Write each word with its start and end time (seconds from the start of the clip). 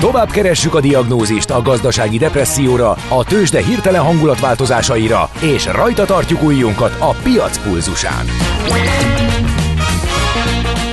Tovább 0.00 0.30
keressük 0.30 0.74
a 0.74 0.80
diagnózist 0.80 1.50
a 1.50 1.62
gazdasági 1.62 2.18
depresszióra, 2.18 2.90
a 3.08 3.24
tőzsde 3.24 3.62
hirtelen 3.62 4.02
hangulatváltozásaira, 4.02 5.30
és 5.40 5.66
rajta 5.66 6.04
tartjuk 6.04 6.42
ujjunkat 6.42 6.96
a 6.98 7.10
piac 7.10 7.58
pulzusán. 7.58 8.26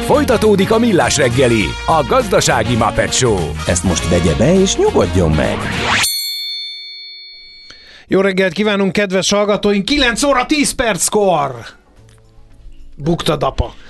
Folytatódik 0.06 0.72
a 0.72 0.80
Millás 0.80 1.18
reggeli, 1.18 1.64
a 1.86 2.04
gazdasági 2.08 2.76
Muppet 2.76 3.14
Show. 3.14 3.38
Ezt 3.68 3.84
most 3.84 4.10
vegye 4.10 4.36
be 4.36 4.60
és 4.60 4.76
nyugodjon 4.76 5.32
meg! 5.32 5.58
Jó 8.08 8.22
reggelt 8.22 8.54
kívánunk, 8.54 8.92
kedves 8.92 9.32
hallgatóink! 9.32 9.86
9 9.86 10.24
óra 10.24 10.46
10 10.46 10.72
perckor! 10.72 11.52
Bukta 12.98 13.36
dapa. 13.36 13.66
Uh, 13.66 13.85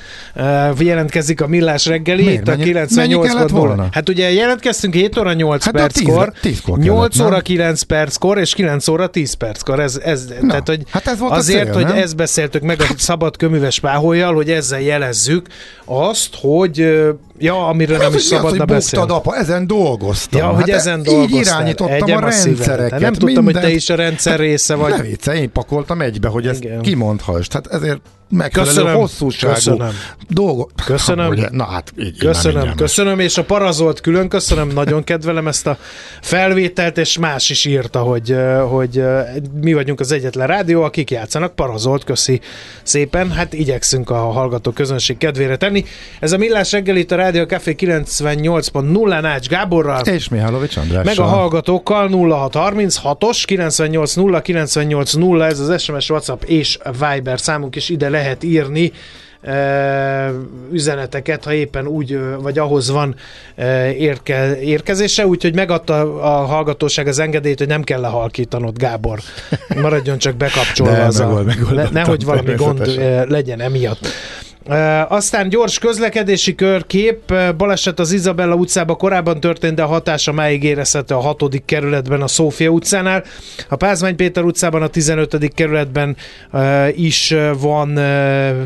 jelentkezik 0.79 1.41
a 1.41 1.47
Millás 1.47 1.85
reggeli, 1.85 2.23
Miért? 2.23 2.41
itt 2.41 2.47
a 2.47 2.51
Mennyi- 2.51 2.63
98 2.63 2.95
mennyi 3.17 3.27
kellett 3.27 3.49
volna? 3.49 3.87
Hát 3.91 4.09
ugye 4.09 4.31
jelentkeztünk 4.31 4.93
7 4.93 5.17
óra 5.17 5.33
8 5.33 5.63
Hát 5.63 5.73
perckor, 5.73 6.31
10 6.41 6.59
10-kor 6.59 6.77
8 6.77 7.11
kellett, 7.17 7.25
óra 7.27 7.35
nem? 7.35 7.41
9 7.43 7.81
perckor 7.81 8.37
és 8.37 8.53
9 8.53 8.87
óra 8.87 9.07
10 9.07 9.33
perckor. 9.33 9.79
Ez, 9.79 9.99
ez, 10.03 10.25
Na, 10.41 10.47
tehát, 10.47 10.67
hogy 10.67 10.81
hát 10.89 11.07
ez 11.07 11.19
volt 11.19 11.31
azért, 11.31 11.63
cél, 11.65 11.73
hogy 11.73 11.83
nem? 11.85 11.97
ezt 11.97 12.15
beszéltük 12.15 12.61
meg 12.61 12.81
a 12.81 12.85
szabad 12.97 13.37
köműves 13.37 13.79
páholyjal, 13.79 14.33
hogy 14.33 14.49
ezzel 14.49 14.81
jelezzük 14.81 15.47
azt, 15.85 16.29
hogy 16.41 17.03
ja, 17.37 17.67
amiről 17.67 17.97
nem 17.97 18.07
Az, 18.07 18.15
is 18.15 18.21
szabadna 18.21 18.65
beszélni. 18.65 19.11
apa, 19.11 19.35
ezen 19.35 19.67
dolgoztam. 19.67 20.41
Ja, 20.41 20.47
hogy 20.47 20.69
ezen 20.69 20.99
Így 20.99 21.05
dolgoztál. 21.05 21.39
irányítottam 21.41 21.93
Egyem 21.95 22.23
a 22.23 22.31
szívedre. 22.31 22.65
rendszereket. 22.65 22.99
Nem 22.99 23.13
tudtam, 23.13 23.43
hogy 23.43 23.53
te 23.53 23.59
mindent. 23.59 23.81
is 23.81 23.89
a 23.89 23.95
rendszer 23.95 24.39
része 24.39 24.75
vagy. 24.75 24.91
Ne 24.97 25.01
viccelj, 25.01 25.39
én 25.39 25.51
pakoltam 25.51 26.01
egybe, 26.01 26.27
hogy 26.27 26.47
ezt 26.47 26.63
Igen. 26.63 26.81
kimondhass. 26.81 27.47
Tehát 27.47 27.67
ezért 27.67 27.99
megfelelő 28.29 28.71
Köszönöm, 28.73 28.95
hosszúságú 28.95 29.53
köszönöm. 29.53 29.89
dolgok. 30.29 30.71
Köszönöm. 30.85 31.27
Ugye, 31.27 31.47
na 31.51 31.63
hát, 31.63 31.93
így, 31.99 32.05
így 32.05 32.17
Köszönöm, 32.17 32.75
köszönöm, 32.75 33.19
és 33.19 33.37
a 33.37 33.43
Parazolt 33.43 34.01
külön 34.01 34.29
köszönöm, 34.29 34.67
nagyon 34.67 35.03
kedvelem 35.03 35.47
ezt 35.47 35.67
a 35.67 35.77
felvételt, 36.21 36.97
és 36.97 37.17
más 37.17 37.49
is 37.49 37.65
írta, 37.65 37.99
hogy, 37.99 38.35
hogy 38.69 39.03
mi 39.61 39.73
vagyunk 39.73 39.99
az 39.99 40.11
egyetlen 40.11 40.47
rádió, 40.47 40.83
akik 40.83 41.11
játszanak, 41.11 41.55
Parazolt, 41.55 42.03
köszi 42.03 42.39
szépen, 42.83 43.31
hát 43.31 43.53
igyekszünk 43.53 44.09
a 44.09 44.15
hallgató 44.15 44.71
közönség 44.71 45.17
kedvére 45.17 45.55
tenni. 45.55 45.85
Ez 46.19 46.31
a 46.31 46.37
Millás 46.37 46.71
reggel 46.71 46.95
itt 46.95 47.11
a 47.11 47.15
Rádió 47.25 47.43
Café 47.45 47.75
98.0 47.77 49.21
Nács 49.21 49.47
Gáborral, 49.47 50.01
És 50.05 50.29
Mihálovics 50.29 50.77
Andrással. 50.77 51.03
meg 51.03 51.19
a 51.19 51.23
hallgatókkal 51.23 52.09
0636-os 52.11 53.43
980 53.45 54.41
980 54.41 55.41
ez 55.41 55.59
az 55.59 55.81
SMS, 55.81 56.09
WhatsApp 56.09 56.43
és 56.43 56.77
Viber 56.91 57.39
számunk 57.39 57.75
is 57.75 57.89
ide 57.89 58.09
lehet 58.09 58.43
írni 58.43 58.91
e, 59.41 60.31
üzeneteket, 60.71 61.43
ha 61.43 61.53
éppen 61.53 61.87
úgy, 61.87 62.19
vagy 62.41 62.57
ahhoz 62.57 62.89
van 62.89 63.15
e, 63.55 63.91
érke, 63.91 64.59
érkezése, 64.59 65.27
úgyhogy 65.27 65.55
megadta 65.55 66.21
a 66.21 66.45
hallgatóság 66.45 67.07
az 67.07 67.19
engedélyt, 67.19 67.57
hogy 67.57 67.67
nem 67.67 67.83
kell 67.83 67.99
lehalkítanod, 68.01 68.77
Gábor. 68.77 69.19
Maradjon 69.81 70.17
csak 70.17 70.35
bekapcsolva 70.35 70.93
De, 70.93 71.03
az 71.03 71.19
a, 71.19 71.43
megold- 71.43 71.75
ne, 71.75 71.89
nehogy 71.91 72.25
valami 72.25 72.53
gond 72.53 72.81
e, 72.97 73.25
legyen 73.27 73.61
emiatt. 73.61 74.07
Aztán 75.07 75.49
gyors 75.49 75.79
közlekedési 75.79 76.55
körkép, 76.55 77.33
baleset 77.57 77.99
az 77.99 78.11
Izabella 78.11 78.55
utcában 78.55 78.97
korábban 78.97 79.39
történt, 79.39 79.75
de 79.75 79.83
a 79.83 79.87
hatása 79.87 80.31
máig 80.31 80.63
érezhető 80.63 81.15
a 81.15 81.19
6. 81.19 81.61
kerületben 81.65 82.21
a 82.21 82.27
Szófia 82.27 82.69
utcánál. 82.69 83.23
A 83.69 83.75
Pázmány 83.75 84.15
Péter 84.15 84.43
utcában 84.43 84.81
a 84.81 84.87
15. 84.87 85.53
kerületben 85.53 86.15
is 86.95 87.35
van 87.59 87.97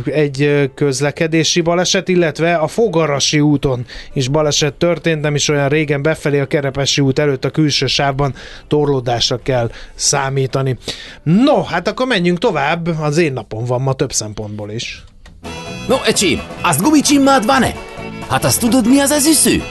egy 0.05 0.71
közlekedési 0.75 1.61
baleset, 1.61 2.07
illetve 2.07 2.55
a 2.55 2.67
Fogarasi 2.67 3.39
úton 3.39 3.85
is 4.13 4.27
baleset 4.27 4.73
történt, 4.73 5.21
nem 5.21 5.35
is 5.35 5.49
olyan 5.49 5.69
régen 5.69 6.01
befelé 6.01 6.39
a 6.39 6.45
Kerepesi 6.45 7.01
út 7.01 7.19
előtt 7.19 7.45
a 7.45 7.49
külső 7.49 7.85
sávban 7.85 8.33
torlódásra 8.67 9.39
kell 9.43 9.71
számítani. 9.95 10.77
No, 11.23 11.63
hát 11.63 11.87
akkor 11.87 12.07
menjünk 12.07 12.37
tovább, 12.37 12.87
az 13.01 13.17
én 13.17 13.33
napom 13.33 13.65
van 13.65 13.81
ma 13.81 13.93
több 13.93 14.11
szempontból 14.11 14.71
is. 14.71 15.03
No, 15.89 15.95
ecsim, 16.05 16.41
azt 16.61 16.81
gumicsimmád 16.81 17.45
van-e? 17.45 17.73
Hát 18.29 18.43
azt 18.43 18.59
tudod, 18.59 18.87
mi 18.87 18.99
az 18.99 19.09
az 19.09 19.25
üsző? 19.25 19.63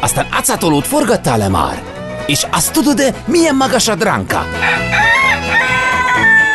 Aztán 0.00 0.26
acatolót 0.32 0.86
forgattál-e 0.86 1.48
már? 1.48 1.82
És 2.26 2.46
azt 2.50 2.72
tudod-e, 2.72 3.14
milyen 3.26 3.56
magas 3.56 3.88
a 3.88 3.94
dránka? 3.94 4.44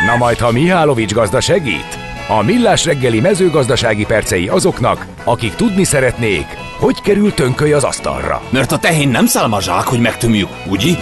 Na 0.06 0.16
majd, 0.16 0.38
ha 0.38 0.50
Mihálovics 0.50 1.12
gazda 1.12 1.40
segít? 1.40 1.98
A 2.28 2.42
Millás 2.42 2.84
reggeli 2.84 3.20
mezőgazdasági 3.20 4.04
percei 4.04 4.48
azoknak, 4.48 5.06
akik 5.24 5.54
tudni 5.54 5.84
szeretnék, 5.84 6.46
hogy 6.78 7.00
kerül 7.00 7.34
tönköly 7.34 7.72
az 7.72 7.84
asztalra. 7.84 8.42
Mert 8.50 8.72
a 8.72 8.78
tehén 8.78 9.08
nem 9.08 9.26
szálmazsák, 9.26 9.86
hogy 9.86 10.00
megtömjük, 10.00 10.48
ugye? 10.66 10.94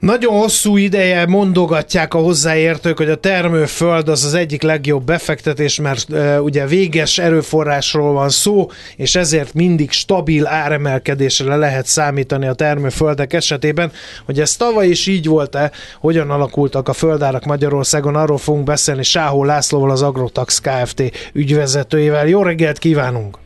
Nagyon 0.00 0.38
hosszú 0.38 0.76
ideje 0.76 1.26
mondogatják 1.26 2.14
a 2.14 2.18
hozzáértők, 2.18 2.96
hogy 2.96 3.10
a 3.10 3.16
termőföld 3.16 4.08
az 4.08 4.24
az 4.24 4.34
egyik 4.34 4.62
legjobb 4.62 5.04
befektetés, 5.04 5.80
mert 5.80 6.12
e, 6.12 6.42
ugye 6.42 6.66
véges 6.66 7.18
erőforrásról 7.18 8.12
van 8.12 8.28
szó, 8.28 8.70
és 8.96 9.14
ezért 9.14 9.54
mindig 9.54 9.90
stabil 9.90 10.46
áremelkedésre 10.46 11.46
le 11.46 11.56
lehet 11.56 11.86
számítani 11.86 12.46
a 12.46 12.52
termőföldek 12.52 13.32
esetében. 13.32 13.92
Hogy 14.24 14.40
ez 14.40 14.56
tavaly 14.56 14.88
is 14.88 15.06
így 15.06 15.26
volt-e, 15.26 15.70
hogyan 15.98 16.30
alakultak 16.30 16.88
a 16.88 16.92
földárak 16.92 17.44
Magyarországon, 17.44 18.16
arról 18.16 18.38
fogunk 18.38 18.64
beszélni 18.64 19.02
Sáhó 19.02 19.44
Lászlóval, 19.44 19.90
az 19.90 20.02
Agrotax 20.02 20.60
Kft. 20.60 21.02
ügyvezetőjével. 21.32 22.28
Jó 22.28 22.42
reggelt 22.42 22.78
kívánunk! 22.78 23.38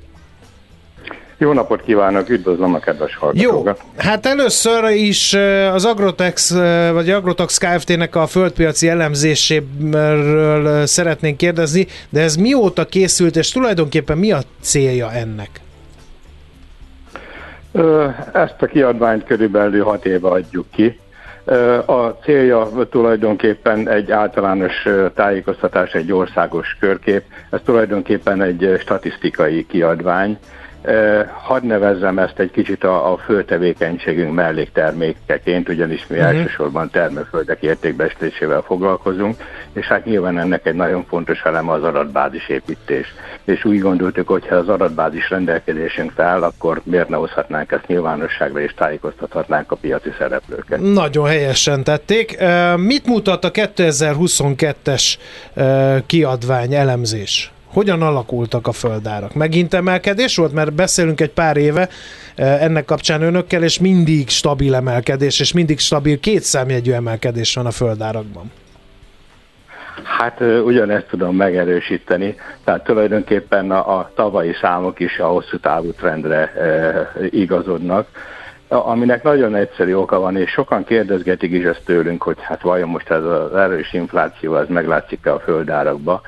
Jó 1.39 1.53
napot 1.53 1.83
kívánok, 1.83 2.29
üdvözlöm 2.29 2.75
a 2.75 2.79
kedves 2.79 3.19
Jó, 3.33 3.51
hallgatókat. 3.51 3.81
hát 3.97 4.27
először 4.27 4.91
is 4.91 5.37
az 5.73 5.85
Agrotex, 5.85 6.55
vagy 6.93 7.11
Agrotax 7.11 7.59
Kft-nek 7.59 8.17
a 8.17 8.27
földpiaci 8.27 8.89
elemzéséről 8.89 10.87
szeretnénk 10.87 11.37
kérdezni, 11.37 11.87
de 12.09 12.21
ez 12.21 12.37
mióta 12.37 12.85
készült, 12.85 13.37
és 13.37 13.51
tulajdonképpen 13.51 14.19
mi 14.19 14.33
a 14.33 14.41
célja 14.61 15.13
ennek? 15.13 15.51
Ezt 18.33 18.63
a 18.63 18.67
kiadványt 18.67 19.25
körülbelül 19.25 19.85
hat 19.85 20.07
éve 20.07 20.29
adjuk 20.29 20.67
ki. 20.71 20.99
A 21.87 22.09
célja 22.23 22.69
tulajdonképpen 22.91 23.89
egy 23.89 24.11
általános 24.11 24.87
tájékoztatás, 25.15 25.93
egy 25.93 26.13
országos 26.13 26.77
körkép. 26.81 27.23
Ez 27.51 27.61
tulajdonképpen 27.65 28.43
egy 28.43 28.77
statisztikai 28.81 29.67
kiadvány. 29.67 30.39
Hadd 31.43 31.65
nevezzem 31.67 32.19
ezt 32.19 32.39
egy 32.39 32.51
kicsit 32.51 32.85
a, 32.85 33.13
a 33.13 33.17
főtevékenységünk 33.17 34.35
melléktermékeként, 34.35 35.69
ugyanis 35.69 36.07
mi 36.07 36.19
uh-huh. 36.19 36.37
elsősorban 36.37 36.91
termőföldek 36.91 37.63
értékbesítésével 37.63 38.61
foglalkozunk, 38.61 39.37
és 39.73 39.87
hát 39.87 40.05
nyilván 40.05 40.39
ennek 40.39 40.67
egy 40.67 40.75
nagyon 40.75 41.05
fontos 41.09 41.43
eleme 41.43 41.73
az 41.73 41.83
adatbázis 41.83 42.49
építés. 42.49 43.15
És 43.45 43.65
úgy 43.65 43.79
gondoltuk, 43.79 44.29
hogy 44.29 44.49
ha 44.49 44.55
az 44.55 44.69
adatbázis 44.69 45.31
rendelkezésünk 45.31 46.13
fel, 46.13 46.43
akkor 46.43 46.81
miért 46.85 47.09
ne 47.09 47.17
hozhatnánk 47.17 47.73
ezt 47.73 47.87
nyilvánosságra, 47.87 48.61
és 48.61 48.75
tájékoztathatnánk 48.75 49.73
a 49.73 49.77
piaci 49.77 50.11
szereplőket. 50.19 50.81
Nagyon 50.81 51.27
helyesen 51.27 51.85
tették. 51.85 52.39
Mit 52.77 53.07
mutat 53.07 53.45
a 53.45 53.51
2022-es 53.51 55.15
eh, 55.55 56.03
kiadvány 56.07 56.75
elemzés? 56.75 57.53
Hogyan 57.75 58.03
alakultak 58.03 58.67
a 58.67 58.73
földárak? 58.73 59.35
Megint 59.35 59.75
emelkedés 59.75 60.37
volt, 60.37 60.53
mert 60.53 60.73
beszélünk 60.73 61.21
egy 61.21 61.31
pár 61.31 61.57
éve 61.57 61.89
eh, 62.35 62.63
ennek 62.63 62.85
kapcsán 62.85 63.23
önökkel, 63.23 63.63
és 63.63 63.79
mindig 63.79 64.29
stabil 64.29 64.75
emelkedés, 64.75 65.41
és 65.41 65.53
mindig 65.53 65.79
stabil 65.79 66.21
kétszámjegyű 66.21 66.93
emelkedés 66.93 67.55
van 67.55 67.67
a 67.67 67.71
földárakban. 67.71 68.53
Hát 70.19 70.41
ugyanezt 70.65 71.07
tudom 71.07 71.37
megerősíteni, 71.37 72.35
tehát 72.65 72.85
tulajdonképpen 72.85 73.71
a, 73.71 73.99
a 73.99 74.11
tavalyi 74.15 74.53
számok 74.61 75.01
is 75.01 75.19
a 75.19 75.27
hosszú 75.27 75.59
távú 75.59 75.93
trendre 75.93 76.53
e, 76.53 77.11
igazodnak, 77.31 78.07
aminek 78.69 79.23
nagyon 79.23 79.55
egyszerű 79.55 79.95
oka 79.95 80.19
van, 80.19 80.37
és 80.37 80.51
sokan 80.51 80.85
kérdezgetik 80.85 81.53
is 81.53 81.65
ezt 81.65 81.85
tőlünk, 81.85 82.23
hogy 82.23 82.37
hát 82.41 82.63
vajon 82.63 82.89
most 82.89 83.11
ez 83.11 83.25
az 83.25 83.55
erős 83.55 83.93
infláció, 83.93 84.57
ez 84.57 84.69
meglátszik-e 84.69 85.33
a 85.33 85.41
földárakba. 85.41 86.21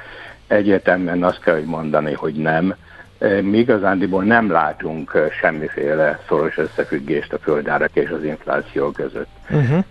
Egyértelműen 0.46 1.24
azt 1.24 1.40
kell, 1.40 1.54
hogy 1.54 1.64
mondani, 1.64 2.12
hogy 2.12 2.34
nem. 2.34 2.74
Mi 3.40 3.58
igazándiból 3.58 4.24
nem 4.24 4.50
látunk 4.50 5.30
semmiféle 5.40 6.20
szoros 6.28 6.58
összefüggést 6.58 7.32
a 7.32 7.38
földárak 7.38 7.90
és 7.92 8.10
az 8.10 8.24
infláció 8.24 8.90
között. 8.90 9.28
Uh-huh. 9.50 9.84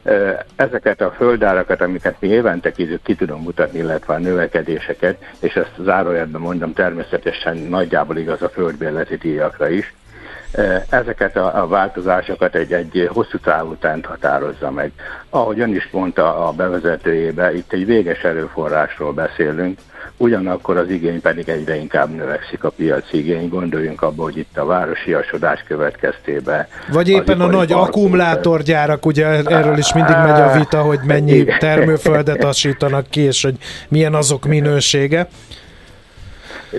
Ezeket 0.55 1.01
a 1.01 1.11
földárakat, 1.11 1.81
amiket 1.81 2.15
mi 2.19 2.27
évente 2.27 2.71
ki, 2.71 3.15
tudunk 3.15 3.43
mutatni, 3.43 3.79
illetve 3.79 4.13
a 4.13 4.17
növekedéseket, 4.17 5.23
és 5.39 5.55
ezt 5.55 5.73
zárójelben 5.83 6.41
mondom, 6.41 6.73
természetesen 6.73 7.57
nagyjából 7.57 8.17
igaz 8.17 8.41
a 8.41 8.49
földbérleti 8.49 9.15
díjakra 9.15 9.69
is, 9.69 9.93
ezeket 10.89 11.35
a, 11.37 11.61
a 11.61 11.67
változásokat 11.67 12.55
egy, 12.55 12.73
egy 12.73 13.09
hosszú 13.13 13.37
távú 13.37 13.75
tent 13.75 14.05
határozza 14.05 14.71
meg. 14.71 14.91
Ahogy 15.29 15.59
ön 15.59 15.75
is 15.75 15.89
mondta 15.91 16.47
a 16.47 16.51
bevezetőjébe, 16.51 17.55
itt 17.55 17.73
egy 17.73 17.85
véges 17.85 18.23
erőforrásról 18.23 19.13
beszélünk, 19.13 19.79
ugyanakkor 20.17 20.77
az 20.77 20.89
igény 20.89 21.21
pedig 21.21 21.49
egyre 21.49 21.75
inkább 21.75 22.15
növekszik 22.15 22.63
a 22.63 22.69
piaci 22.69 23.17
igény. 23.17 23.49
Gondoljunk 23.49 24.01
abba, 24.01 24.23
hogy 24.23 24.37
itt 24.37 24.57
a 24.57 24.87
asodás 25.21 25.63
következtében. 25.67 26.67
Vagy 26.91 27.09
éppen 27.09 27.41
a 27.41 27.45
nagy 27.45 27.67
parkunk, 27.67 27.87
akkumulátorgyárak, 27.87 29.05
ugye 29.05 29.25
erről 29.45 29.77
is 29.77 29.93
mindig 29.93 30.15
megy 30.15 30.41
a 30.41 30.57
vita, 30.57 30.81
hogy 30.81 30.99
mennyi 31.03 31.43
termőföldet 31.59 32.43
asítanak 32.53 33.09
ki, 33.09 33.21
és 33.21 33.43
hogy 33.43 33.55
milyen 33.87 34.13
azok 34.13 34.45
minősége. 34.45 35.27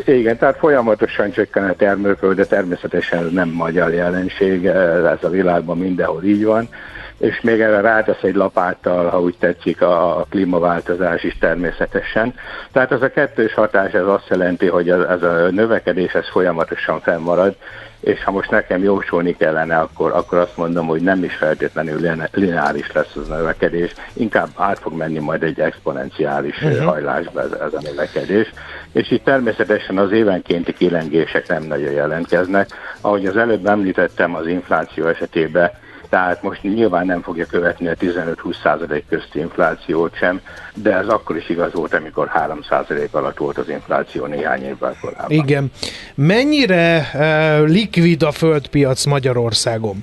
Igen, 0.04 0.36
tehát 0.36 0.56
folyamatosan 0.56 1.30
csökken 1.30 1.68
a 1.68 1.74
termőföld, 1.74 2.36
de 2.36 2.44
természetesen 2.44 3.24
ez 3.24 3.30
nem 3.30 3.48
magyar 3.48 3.92
jelenség, 3.92 4.66
ez 4.66 5.22
a 5.22 5.28
világban 5.30 5.78
mindenhol 5.78 6.24
így 6.24 6.44
van 6.44 6.68
és 7.18 7.40
még 7.40 7.60
erre 7.60 7.80
rátesz 7.80 8.22
egy 8.22 8.34
lapáttal, 8.34 9.08
ha 9.08 9.20
úgy 9.20 9.36
tetszik, 9.38 9.82
a 9.82 10.26
klímaváltozás 10.30 11.22
is 11.22 11.38
természetesen. 11.38 12.34
Tehát 12.72 12.92
ez 12.92 13.02
a 13.02 13.10
kettős 13.10 13.54
hatás, 13.54 13.92
ez 13.92 14.06
azt 14.06 14.28
jelenti, 14.28 14.66
hogy 14.66 14.90
ez, 14.90 15.22
a 15.22 15.50
növekedés 15.50 16.12
ez 16.12 16.28
folyamatosan 16.28 17.00
fennmarad, 17.00 17.56
és 18.00 18.24
ha 18.24 18.30
most 18.30 18.50
nekem 18.50 18.82
jósolni 18.82 19.36
kellene, 19.36 19.78
akkor, 19.78 20.12
akkor 20.12 20.38
azt 20.38 20.56
mondom, 20.56 20.86
hogy 20.86 21.00
nem 21.00 21.24
is 21.24 21.34
feltétlenül 21.34 22.00
lineáris 22.32 22.92
lesz 22.92 23.16
az 23.16 23.28
növekedés, 23.28 23.92
inkább 24.12 24.48
át 24.54 24.78
fog 24.78 24.92
menni 24.92 25.18
majd 25.18 25.42
egy 25.42 25.60
exponenciális 25.60 26.62
uh-huh. 26.62 26.84
hajlásba 26.84 27.40
ez, 27.40 27.52
ez 27.52 27.72
a 27.72 27.80
növekedés. 27.80 28.52
És 28.92 29.10
itt 29.10 29.24
természetesen 29.24 29.98
az 29.98 30.12
évenkénti 30.12 30.72
kilengések 30.72 31.48
nem 31.48 31.62
nagyon 31.62 31.92
jelentkeznek. 31.92 32.68
Ahogy 33.00 33.26
az 33.26 33.36
előbb 33.36 33.66
említettem, 33.66 34.34
az 34.34 34.46
infláció 34.46 35.06
esetében 35.06 35.70
tehát 36.08 36.42
most 36.42 36.62
nyilván 36.62 37.06
nem 37.06 37.22
fogja 37.22 37.46
követni 37.46 37.88
a 37.88 37.94
15-20% 37.94 39.02
közti 39.08 39.38
inflációt 39.38 40.16
sem, 40.16 40.40
de 40.74 40.96
ez 40.96 41.08
akkor 41.08 41.36
is 41.36 41.48
igaz 41.48 41.72
volt, 41.72 41.94
amikor 41.94 42.30
3% 42.34 43.10
alatt 43.10 43.36
volt 43.36 43.58
az 43.58 43.68
infláció 43.68 44.26
néhány 44.26 44.62
évvel 44.62 44.96
korábban. 45.00 45.30
Igen. 45.30 45.70
Mennyire 46.14 47.10
uh, 47.14 47.68
likvid 47.68 48.22
a 48.22 48.32
földpiac 48.32 49.04
Magyarországon? 49.04 49.96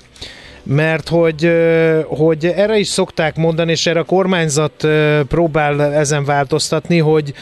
mert 0.66 1.10
hogy, 1.10 1.52
hogy 2.08 2.46
erre 2.46 2.78
is 2.78 2.88
szokták 2.88 3.36
mondani, 3.36 3.72
és 3.72 3.88
erre 3.88 4.00
a 4.00 4.04
kormányzat 4.04 4.88
próbál 5.28 5.82
ezen 5.82 6.26
változtatni, 6.26 6.98
hogy 6.98 7.34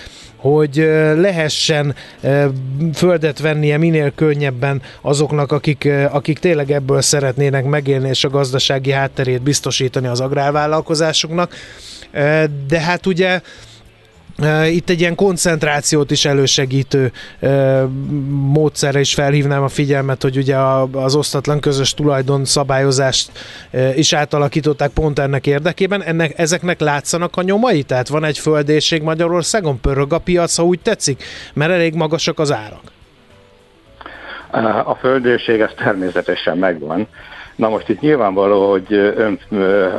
hogy 0.42 0.76
lehessen 1.16 1.96
földet 2.94 3.40
vennie 3.40 3.78
minél 3.78 4.12
könnyebben 4.16 4.82
azoknak, 5.02 5.52
akik, 5.52 5.90
akik 6.12 6.40
tényleg 6.40 6.72
ebből 6.72 7.02
szeretnének 7.02 7.66
megélni, 7.66 8.10
és 8.10 8.24
a 8.24 8.30
gazdasági 8.30 8.92
hátterét 8.92 9.42
biztosítani 9.42 10.08
az 10.08 10.20
agrárvállalkozásoknak. 10.20 11.56
De 12.68 12.80
hát 12.80 13.06
ugye 13.06 13.42
itt 14.72 14.90
egy 14.90 15.00
ilyen 15.00 15.16
koncentrációt 15.16 16.12
is 16.12 16.26
elősegítő 16.26 17.12
módszerre 18.30 19.00
is 19.00 19.14
felhívnám 19.14 19.64
a 19.64 19.68
figyelmet, 19.68 20.22
hogy 20.22 20.38
ugye 20.38 20.58
az 20.92 21.16
osztatlan 21.16 21.60
közös 21.60 21.94
tulajdon 21.94 22.46
szabályozást 22.46 23.32
is 23.96 24.14
átalakították 24.14 24.90
pont 24.90 25.20
ennek 25.20 25.48
érdekében. 25.48 26.04
Ennek, 26.04 26.40
ezeknek 26.40 26.80
látszanak 26.80 27.38
a 27.38 27.42
nyomai? 27.42 27.84
Tehát 27.84 28.08
van 28.08 28.24
egy 28.24 28.38
földészség 28.38 29.02
Magyarországon, 29.02 29.80
pörög 29.82 30.14
a 30.14 30.20
piac, 30.20 30.56
ha 30.56 30.64
úgy 30.64 30.80
tetszik, 30.80 31.24
mert 31.54 31.72
elég 31.72 31.94
magasak 31.94 32.40
az 32.40 32.52
árak. 32.52 32.82
A 34.86 34.96
földészség 34.96 35.60
ez 35.60 35.72
természetesen 35.78 36.58
megvan. 36.58 37.08
Na 37.62 37.70
most 37.70 37.90
itt 37.90 38.00
nyilvánvaló, 38.00 38.70
hogy 38.70 38.94
ön 38.94 39.40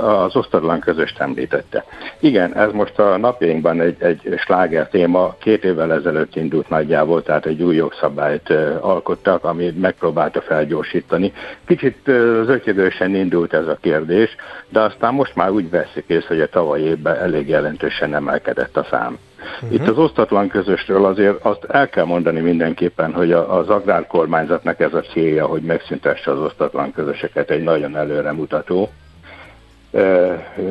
az 0.03 0.37
osztatlan 0.37 0.81
közöst 0.81 1.19
említette. 1.21 1.85
Igen, 2.21 2.57
ez 2.57 2.73
most 2.73 2.99
a 2.99 3.17
napjainkban 3.17 3.81
egy, 3.81 3.97
egy 3.99 4.35
sláger 4.37 4.89
téma, 4.89 5.37
két 5.39 5.65
évvel 5.65 5.93
ezelőtt 5.93 6.37
indult 6.37 6.69
nagyjából, 6.69 7.23
tehát 7.23 7.47
egy 7.47 7.63
új 7.63 7.75
jogszabályt 7.75 8.51
alkottak, 8.81 9.45
ami 9.45 9.71
megpróbálta 9.81 10.41
felgyorsítani. 10.41 11.33
Kicsit 11.67 11.99
zötyögősen 12.45 13.15
indult 13.15 13.53
ez 13.53 13.67
a 13.67 13.79
kérdés, 13.81 14.37
de 14.69 14.81
aztán 14.81 15.15
most 15.15 15.35
már 15.35 15.51
úgy 15.51 15.71
veszik 15.71 16.05
észre, 16.07 16.29
hogy 16.29 16.41
a 16.41 16.49
tavaly 16.49 16.81
évben 16.81 17.17
elég 17.17 17.49
jelentősen 17.49 18.15
emelkedett 18.15 18.77
a 18.77 18.87
szám. 18.91 19.19
Uh-huh. 19.63 19.73
Itt 19.73 19.89
az 19.89 19.99
osztatlan 19.99 20.49
közösről 20.49 21.05
azért 21.05 21.45
azt 21.45 21.65
el 21.65 21.89
kell 21.89 22.05
mondani 22.05 22.41
mindenképpen, 22.41 23.13
hogy 23.13 23.33
az 23.33 23.69
agrárkormányzatnak 23.69 24.81
ez 24.81 24.95
a 24.95 25.01
célja, 25.01 25.47
hogy 25.47 25.63
megszüntesse 25.63 26.31
az 26.31 26.39
osztatlan 26.39 26.93
közöseket 26.93 27.51
egy 27.51 27.63
nagyon 27.63 27.97
előremutató 27.97 28.91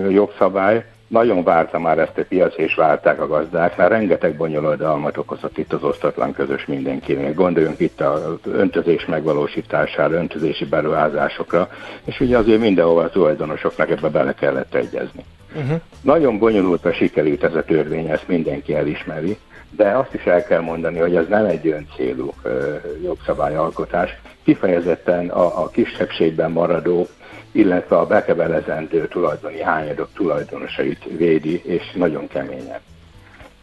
jogszabály. 0.09 0.85
Nagyon 1.07 1.43
várta 1.43 1.79
már 1.79 1.99
ezt 1.99 2.17
a 2.17 2.23
piac, 2.29 2.57
és 2.57 2.75
várták 2.75 3.21
a 3.21 3.27
gazdák, 3.27 3.77
mert 3.77 3.89
rengeteg 3.89 4.35
bonyolodalmat 4.35 5.17
okozott 5.17 5.57
itt 5.57 5.73
az 5.73 5.83
osztatlan 5.83 6.33
közös 6.33 6.65
mindenkinek. 6.65 7.33
Gondoljunk 7.33 7.79
itt 7.79 8.01
a 8.01 8.37
öntözés 8.45 9.05
megvalósítására, 9.05 10.15
öntözési 10.15 10.65
beruházásokra, 10.65 11.69
és 12.03 12.19
ugye 12.19 12.37
azért 12.37 12.59
mindenhova 12.59 13.01
a 13.01 13.09
tulajdonosoknak 13.09 13.89
ebbe 13.89 14.09
bele 14.09 14.33
kellett 14.33 14.73
egyezni. 14.73 15.23
Uh-huh. 15.55 15.81
Nagyon 16.01 16.37
bonyolultan 16.39 16.91
sikerült 16.91 17.43
ez 17.43 17.55
a 17.55 17.63
törvény, 17.63 18.09
ezt 18.09 18.27
mindenki 18.27 18.75
elismeri, 18.75 19.37
de 19.69 19.89
azt 19.89 20.13
is 20.13 20.23
el 20.23 20.43
kell 20.43 20.61
mondani, 20.61 20.99
hogy 20.99 21.15
ez 21.15 21.27
nem 21.27 21.45
egy 21.45 21.67
ön 21.67 21.87
célú 21.95 22.33
ö, 22.41 22.75
jogszabályalkotás, 23.03 24.17
kifejezetten 24.43 25.29
a, 25.29 25.63
a 25.63 25.69
kisebbségben 25.69 26.51
maradó, 26.51 27.07
illetve 27.51 27.97
a 27.97 28.05
bekebelezendő 28.05 29.07
tulajdoni 29.07 29.61
hányadok 29.61 30.09
tulajdonosait 30.13 31.03
védi, 31.17 31.61
és 31.63 31.91
nagyon 31.93 32.27
keményen. 32.27 32.79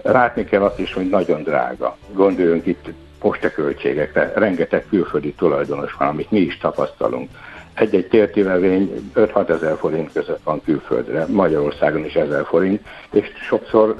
Látni 0.02 0.44
kell 0.44 0.62
azt 0.62 0.78
is, 0.78 0.92
hogy 0.92 1.08
nagyon 1.08 1.42
drága. 1.42 1.96
Gondoljunk 2.12 2.66
itt 2.66 2.88
postaköltségekre, 3.20 4.32
rengeteg 4.34 4.84
külföldi 4.88 5.32
tulajdonos 5.32 5.92
van, 5.92 6.08
amit 6.08 6.30
mi 6.30 6.38
is 6.38 6.58
tapasztalunk 6.58 7.30
egy-egy 7.80 8.06
tértilevény 8.06 9.10
5-6 9.14 9.48
ezer 9.48 9.76
forint 9.76 10.12
között 10.12 10.40
van 10.44 10.62
külföldre, 10.64 11.26
Magyarországon 11.26 12.04
is 12.04 12.14
ezer 12.14 12.44
forint, 12.44 12.86
és 13.10 13.26
sokszor 13.48 13.96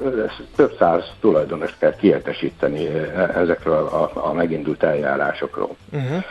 több 0.55 0.75
száz 0.79 1.03
tulajdonost 1.19 1.77
kell 1.79 1.95
kiértesíteni 1.95 2.87
ezekről 3.35 3.85
a, 3.85 4.11
a 4.13 4.33
megindult 4.33 4.83
eljárásokról. 4.83 5.75
Uh-huh. 5.91 6.23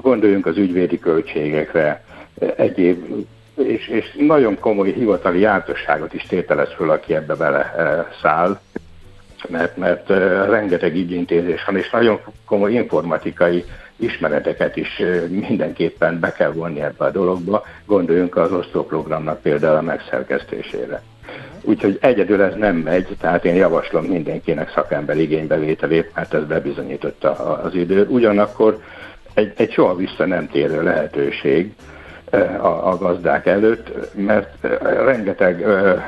Gondoljunk 0.00 0.46
az 0.46 0.56
ügyvédi 0.56 0.98
költségekre, 0.98 2.04
egyéb 2.56 3.26
és, 3.64 3.88
és 3.88 4.16
nagyon 4.18 4.58
komoly 4.60 4.92
hivatali 4.92 5.40
jártosságot 5.40 6.14
is 6.14 6.22
tételez 6.22 6.72
föl, 6.72 6.90
aki 6.90 7.14
ebbe 7.14 7.34
bele 7.34 7.74
száll, 8.22 8.60
mert, 9.48 9.76
mert 9.76 10.08
rengeteg 10.48 10.94
ügyintézés 10.94 11.64
van, 11.64 11.76
és 11.76 11.90
nagyon 11.90 12.20
komoly 12.46 12.72
informatikai 12.72 13.64
ismereteket 13.98 14.76
is 14.76 15.02
mindenképpen 15.28 16.20
be 16.20 16.32
kell 16.32 16.52
vonni 16.52 16.80
ebbe 16.80 17.04
a 17.04 17.10
dologba. 17.10 17.64
Gondoljunk 17.84 18.36
az 18.36 18.52
osztóprogramnak 18.52 19.40
például 19.40 19.76
a 19.76 19.82
megszerkesztésére. 19.82 21.02
Úgyhogy 21.62 21.98
egyedül 22.00 22.42
ez 22.42 22.54
nem 22.54 22.76
megy, 22.76 23.16
tehát 23.20 23.44
én 23.44 23.54
javaslom 23.54 24.04
mindenkinek 24.04 24.70
szakember 24.70 25.16
igénybevételét, 25.16 26.10
mert 26.14 26.34
ez 26.34 26.44
bebizonyította 26.44 27.30
az 27.62 27.74
idő. 27.74 28.06
Ugyanakkor 28.06 28.78
egy, 29.34 29.52
egy 29.56 29.72
soha 29.72 29.94
vissza 29.94 30.26
nem 30.26 30.48
térő 30.48 30.82
lehetőség 30.82 31.72
a, 32.60 32.66
a 32.66 32.96
gazdák 32.98 33.46
előtt, 33.46 34.14
mert 34.14 34.66
rengeteg 35.04 35.62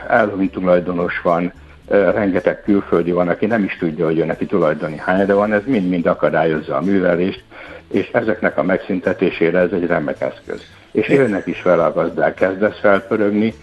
elhunyt 0.09 0.53
tulajdonos 0.53 1.21
van, 1.23 1.53
rengeteg 1.89 2.63
külföldi 2.63 3.13
van, 3.13 3.29
aki 3.29 3.47
nem 3.47 3.65
is 3.65 3.77
tudja, 3.77 4.05
hogy 4.05 4.19
ő 4.19 4.25
neki 4.25 4.47
tulajdoni 4.47 4.97
hány, 4.97 5.27
de 5.27 5.35
van, 5.35 5.53
ez 5.53 5.63
mind-mind 5.67 6.07
akadályozza 6.07 6.77
a 6.77 6.81
művelést, 6.81 7.45
és 7.91 8.11
ezeknek 8.13 8.59
a 8.59 8.63
megszüntetésére 8.63 9.59
ez 9.59 9.73
egy 9.73 9.87
remek 9.87 10.21
eszköz. 10.21 10.63
És 10.93 11.09
élnek 11.09 11.47
is 11.47 11.63
vele 11.63 11.85
a 11.85 11.93
gazdák, 11.93 12.35
kezdesz 12.35 12.79
felpörögni. 12.81 13.55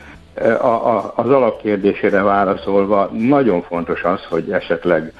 A, 0.62 0.68
a, 0.68 1.14
az 1.16 1.30
alapkérdésére 1.30 2.22
válaszolva 2.22 3.10
nagyon 3.14 3.62
fontos 3.62 4.04
az, 4.04 4.24
hogy 4.30 4.52
esetleg 4.52 5.14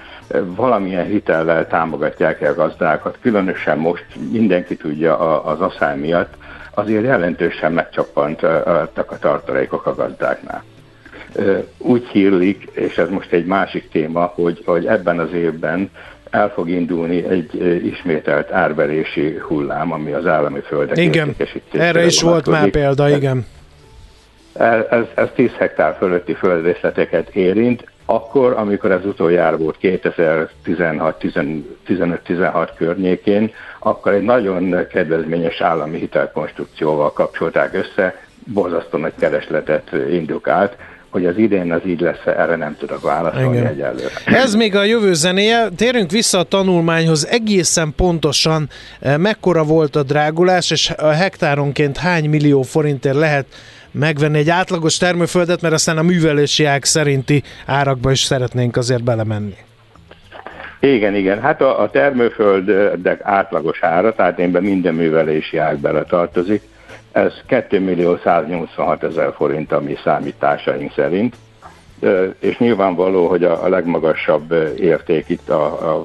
valamilyen 0.44 1.06
hitellel 1.06 1.68
támogatják 1.68 2.42
el 2.42 2.54
gazdákat, 2.54 3.18
különösen 3.22 3.78
most 3.78 4.06
mindenki 4.32 4.76
tudja 4.76 5.44
az 5.44 5.62
asszály 5.62 5.98
miatt, 5.98 6.34
azért 6.74 7.04
jelentősen 7.04 7.72
megcsappantak 7.72 9.12
a 9.12 9.18
tartalékok 9.20 9.86
a 9.86 9.96
gazdáknál. 9.96 10.64
Úgy 11.78 12.08
hírlik, 12.08 12.70
és 12.72 12.98
ez 12.98 13.10
most 13.10 13.32
egy 13.32 13.46
másik 13.46 13.90
téma, 13.90 14.32
hogy, 14.36 14.62
hogy 14.66 14.86
ebben 14.86 15.20
az 15.20 15.34
évben 15.34 15.90
el 16.30 16.50
fog 16.50 16.70
indulni 16.70 17.26
egy 17.26 17.56
ismételt 17.86 18.52
árverési 18.52 19.38
hullám, 19.48 19.92
ami 19.92 20.12
az 20.12 20.26
állami 20.26 20.60
földek 20.60 20.98
Igen, 20.98 21.36
erre 21.72 22.06
is 22.06 22.22
volt 22.22 22.50
már 22.50 22.70
példa, 22.70 23.10
igen. 23.10 23.46
Ez, 24.54 24.84
ez, 24.90 25.04
ez 25.16 25.28
10 25.36 25.52
hektár 25.58 25.96
fölötti 25.98 26.34
földrészleteket 26.34 27.36
érint, 27.36 27.86
akkor, 28.06 28.54
amikor 28.58 28.92
ez 28.92 29.06
utoljára 29.06 29.58
volt 29.58 29.78
2016-15-16 29.82 32.70
környékén, 32.78 33.52
akkor 33.80 34.14
egy 34.14 34.24
nagyon 34.24 34.88
kedvezményes 34.88 35.62
állami 35.62 35.98
hitelkonstrukcióval 35.98 37.14
kapcsolták 37.14 37.74
össze, 37.74 38.16
borzasztó 38.54 38.98
nagy 38.98 39.14
keresletet 39.20 39.92
indukált, 40.12 40.76
hogy 41.10 41.26
az 41.26 41.38
idén 41.38 41.72
az 41.72 41.82
így 41.86 42.00
lesz, 42.00 42.26
erre 42.26 42.56
nem 42.56 42.76
tudok 42.80 43.02
válaszolni 43.02 43.58
Igen. 43.58 43.68
egyelőre. 43.68 44.10
Ez 44.26 44.56
még 44.56 44.76
a 44.76 44.84
jövő 44.84 45.14
zenéje. 45.14 45.70
Térjünk 45.76 46.12
vissza 46.12 46.40
a 46.40 46.44
tanulmányhoz. 46.44 47.28
Egészen 47.28 47.94
pontosan 47.96 48.70
eh, 49.00 49.18
mekkora 49.18 49.64
volt 49.64 49.96
a 49.96 50.04
drágulás, 50.04 50.72
és 50.72 50.94
a 50.98 51.08
hektáronként 51.08 51.98
hány 51.98 52.30
millió 52.30 52.62
forintért 52.62 53.16
lehet 53.16 53.46
megvenni 53.92 54.38
egy 54.38 54.50
átlagos 54.50 54.98
termőföldet, 54.98 55.62
mert 55.62 55.74
aztán 55.74 55.98
a 55.98 56.02
művelési 56.02 56.66
ág 56.66 56.84
szerinti 56.84 57.44
árakba 57.66 58.12
is 58.12 58.20
szeretnénk 58.20 58.78
azért 58.78 59.04
belemenni. 59.04 59.56
Igen, 60.80 61.16
igen. 61.16 61.42
Hát 61.42 61.62
a, 61.62 61.82
a 61.82 61.90
termőföldek 61.90 63.20
átlagos 63.24 63.82
ára, 63.82 64.14
tehát 64.14 64.40
én 64.40 64.52
be 64.52 64.60
minden 64.60 64.94
művelési 64.94 65.58
ág 65.58 65.78
bele 65.78 66.04
tartozik, 66.04 66.62
ez 67.18 67.34
2 67.46 67.80
millió 67.80 68.18
186 68.24 69.04
ezer 69.04 69.34
forint 69.34 69.72
a 69.72 69.80
mi 69.80 69.96
számításaink 70.04 70.92
szerint, 70.94 71.36
és 72.40 72.58
nyilvánvaló, 72.58 73.28
hogy 73.28 73.44
a, 73.44 73.68
legmagasabb 73.68 74.52
érték 74.80 75.30
itt 75.30 75.50
a, 75.50 75.96
a 75.96 76.04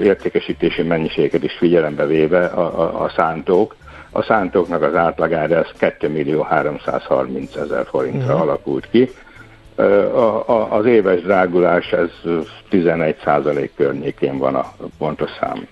értékesítési 0.00 0.82
mennyiséget 0.82 1.44
is 1.44 1.52
figyelembe 1.58 2.06
véve 2.06 2.44
a, 2.44 2.80
a, 2.80 3.02
a 3.02 3.08
szántók. 3.16 3.76
A 4.10 4.22
szántóknak 4.22 4.82
az 4.82 4.94
átlagára 4.94 5.56
ez 5.56 5.70
2 5.78 6.08
millió 6.08 6.42
330 6.42 7.56
ezer 7.56 7.86
forintra 7.86 8.24
uh-huh. 8.24 8.40
alakult 8.40 8.88
ki. 8.90 9.10
Az 10.68 10.86
éves 10.86 11.22
drágulás 11.22 11.92
ez 11.92 12.30
11 12.68 13.16
százalék 13.24 13.72
környékén 13.76 14.38
van 14.38 14.54
a 14.54 14.74
pontos 14.98 15.30
szám. 15.40 15.68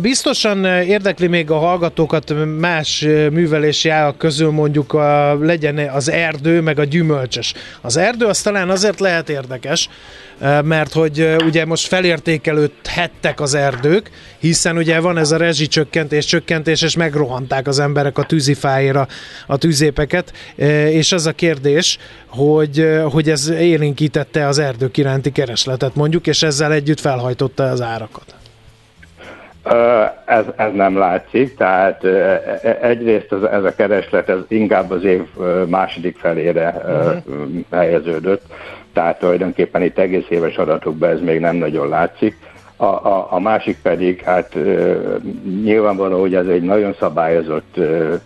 Biztosan 0.00 0.64
érdekli 0.64 1.26
még 1.26 1.50
a 1.50 1.58
hallgatókat 1.58 2.34
más 2.58 3.00
művelési 3.30 3.88
ágak 3.88 4.18
közül 4.18 4.50
mondjuk 4.50 4.92
a, 4.92 5.38
legyen 5.38 5.78
az 5.78 6.10
erdő, 6.10 6.60
meg 6.60 6.78
a 6.78 6.84
gyümölcsös. 6.84 7.54
Az 7.80 7.96
erdő 7.96 8.26
az 8.26 8.42
talán 8.42 8.70
azért 8.70 9.00
lehet 9.00 9.28
érdekes, 9.28 9.88
mert 10.64 10.92
hogy 10.92 11.36
ugye 11.44 11.64
most 11.64 11.86
felértékelődhettek 11.86 13.40
az 13.40 13.54
erdők, 13.54 14.10
hiszen 14.38 14.76
ugye 14.76 15.00
van 15.00 15.18
ez 15.18 15.30
a 15.30 15.36
rezsicsökkentés, 15.36 16.24
csökkentés, 16.24 16.82
és 16.82 16.96
megrohanták 16.96 17.66
az 17.66 17.78
emberek 17.78 18.18
a 18.18 18.22
tűzifáira 18.22 19.06
a 19.46 19.56
tűzépeket, 19.56 20.32
és 20.90 21.12
az 21.12 21.26
a 21.26 21.32
kérdés, 21.32 21.98
hogy, 22.26 23.00
hogy 23.12 23.30
ez 23.30 23.48
élénkítette 23.48 24.46
az 24.46 24.58
erdők 24.58 24.96
iránti 24.96 25.32
keresletet 25.32 25.94
mondjuk, 25.94 26.26
és 26.26 26.42
ezzel 26.42 26.72
együtt 26.72 27.00
felhajtotta 27.00 27.64
az 27.64 27.80
árakat. 27.80 28.34
Ez, 30.24 30.44
ez 30.56 30.72
nem 30.74 30.98
látszik, 30.98 31.56
tehát 31.56 32.04
egyrészt 32.80 33.32
ez, 33.32 33.42
ez 33.42 33.64
a 33.64 33.74
kereslet 33.74 34.28
ez 34.28 34.38
inkább 34.48 34.90
az 34.90 35.04
év 35.04 35.22
második 35.66 36.16
felére 36.18 36.82
uh-huh. 36.84 37.46
helyeződött, 37.70 38.42
tehát 38.92 39.18
tulajdonképpen 39.18 39.82
itt 39.82 39.98
egész 39.98 40.26
éves 40.28 40.56
adatokban 40.56 41.10
ez 41.10 41.20
még 41.20 41.40
nem 41.40 41.56
nagyon 41.56 41.88
látszik. 41.88 42.36
A, 42.76 42.84
a, 42.84 43.26
a 43.30 43.40
másik 43.40 43.76
pedig, 43.82 44.22
hát 44.22 44.56
nyilvánvaló, 45.62 46.20
hogy 46.20 46.34
ez 46.34 46.46
egy 46.46 46.62
nagyon 46.62 46.94
szabályozott 46.98 47.76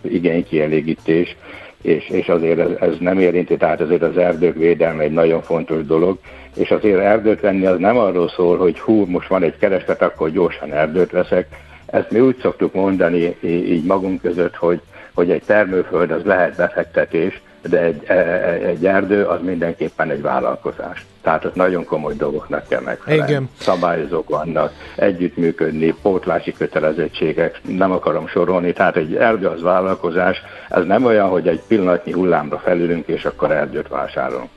igénykielégítés, 0.01 1.35
és, 1.81 2.09
és 2.09 2.29
azért 2.29 2.59
ez, 2.59 2.69
ez 2.79 2.95
nem 2.99 3.19
érinti, 3.19 3.57
tehát 3.57 3.81
azért 3.81 4.01
az 4.01 4.17
erdők 4.17 4.57
védelme 4.57 5.03
egy 5.03 5.11
nagyon 5.11 5.41
fontos 5.41 5.85
dolog, 5.85 6.17
és 6.55 6.71
azért 6.71 6.99
erdőt 6.99 7.41
venni 7.41 7.65
az 7.65 7.79
nem 7.79 7.97
arról 7.97 8.29
szól, 8.29 8.57
hogy 8.57 8.79
hú, 8.79 9.05
most 9.05 9.27
van 9.27 9.43
egy 9.43 9.57
kereslet, 9.57 10.01
akkor 10.01 10.31
gyorsan 10.31 10.73
erdőt 10.73 11.11
veszek. 11.11 11.47
Ezt 11.85 12.11
mi 12.11 12.19
úgy 12.19 12.37
szoktuk 12.41 12.73
mondani 12.73 13.35
így 13.41 13.83
magunk 13.83 14.21
között, 14.21 14.55
hogy, 14.55 14.81
hogy 15.13 15.31
egy 15.31 15.43
termőföld 15.45 16.11
az 16.11 16.23
lehet 16.23 16.55
befektetés, 16.55 17.41
de 17.69 17.79
egy, 17.81 18.03
e, 18.05 18.13
e, 18.13 18.51
egy 18.67 18.85
erdő 18.85 19.23
az 19.23 19.39
mindenképpen 19.41 20.09
egy 20.09 20.21
vállalkozás. 20.21 21.05
Tehát 21.21 21.45
ott 21.45 21.55
nagyon 21.55 21.85
komoly 21.85 22.13
dolgoknak 22.15 22.67
kell 22.67 22.81
megfelelni. 22.81 23.31
Igen. 23.31 23.49
Szabályozók 23.59 24.29
vannak, 24.29 24.71
együttműködni, 24.95 25.95
pótlási 26.01 26.53
kötelezettségek, 26.53 27.61
nem 27.67 27.91
akarom 27.91 28.27
sorolni, 28.27 28.73
tehát 28.73 28.95
egy 28.95 29.15
erdő 29.15 29.47
az 29.47 29.61
vállalkozás, 29.61 30.41
ez 30.69 30.85
nem 30.85 31.05
olyan, 31.05 31.29
hogy 31.29 31.47
egy 31.47 31.61
pillanatnyi 31.67 32.11
hullámra 32.11 32.57
felülünk, 32.57 33.07
és 33.07 33.25
akkor 33.25 33.51
erdőt 33.51 33.87
vásárolunk. 33.87 34.49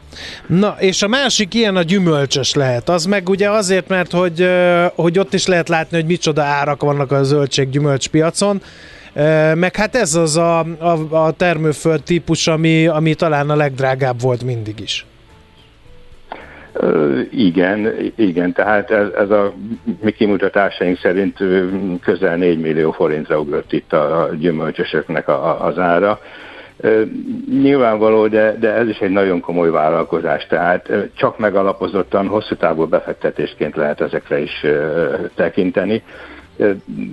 Na, 0.46 0.76
és 0.78 1.02
a 1.02 1.08
másik 1.08 1.54
ilyen 1.54 1.76
a 1.76 1.82
gyümölcsös 1.82 2.54
lehet. 2.54 2.88
Az 2.88 3.04
meg 3.04 3.28
ugye 3.28 3.50
azért, 3.50 3.88
mert 3.88 4.12
hogy, 4.12 4.48
hogy 4.94 5.18
ott 5.18 5.34
is 5.34 5.46
lehet 5.46 5.68
látni, 5.68 5.96
hogy 5.96 6.06
micsoda 6.06 6.42
árak 6.42 6.82
vannak 6.82 7.12
a 7.12 7.22
zöldség-gyümölcs 7.22 8.08
piacon, 8.08 8.62
meg 9.54 9.76
hát 9.76 9.94
ez 9.94 10.14
az 10.14 10.36
a, 10.36 10.58
a, 10.60 11.14
a 11.26 11.30
termőföld 11.30 12.02
típus, 12.02 12.46
ami, 12.46 12.86
ami 12.86 13.14
talán 13.14 13.50
a 13.50 13.56
legdrágább 13.56 14.20
volt 14.20 14.44
mindig 14.44 14.80
is. 14.80 15.06
Igen, 17.30 17.92
igen, 18.16 18.52
tehát 18.52 18.90
ez, 18.90 19.06
ez 19.18 19.30
a 19.30 19.52
mi 20.00 20.10
kimutatásaink 20.10 20.98
szerint 20.98 21.38
közel 22.02 22.36
4 22.36 22.60
millió 22.60 22.92
forintra 22.92 23.38
ugrott 23.38 23.72
itt 23.72 23.92
a 23.92 24.30
gyümölcsösöknek 24.38 25.28
a, 25.28 25.64
az 25.64 25.78
ára. 25.78 26.20
Nyilvánvaló, 27.62 28.26
de, 28.26 28.56
de 28.60 28.72
ez 28.72 28.88
is 28.88 28.98
egy 28.98 29.10
nagyon 29.10 29.40
komoly 29.40 29.70
vállalkozás, 29.70 30.46
tehát 30.46 30.88
csak 31.14 31.38
megalapozottan 31.38 32.26
hosszú 32.26 32.54
távú 32.54 32.86
befektetésként 32.86 33.76
lehet 33.76 34.00
ezekre 34.00 34.38
is 34.38 34.64
tekinteni. 35.34 36.02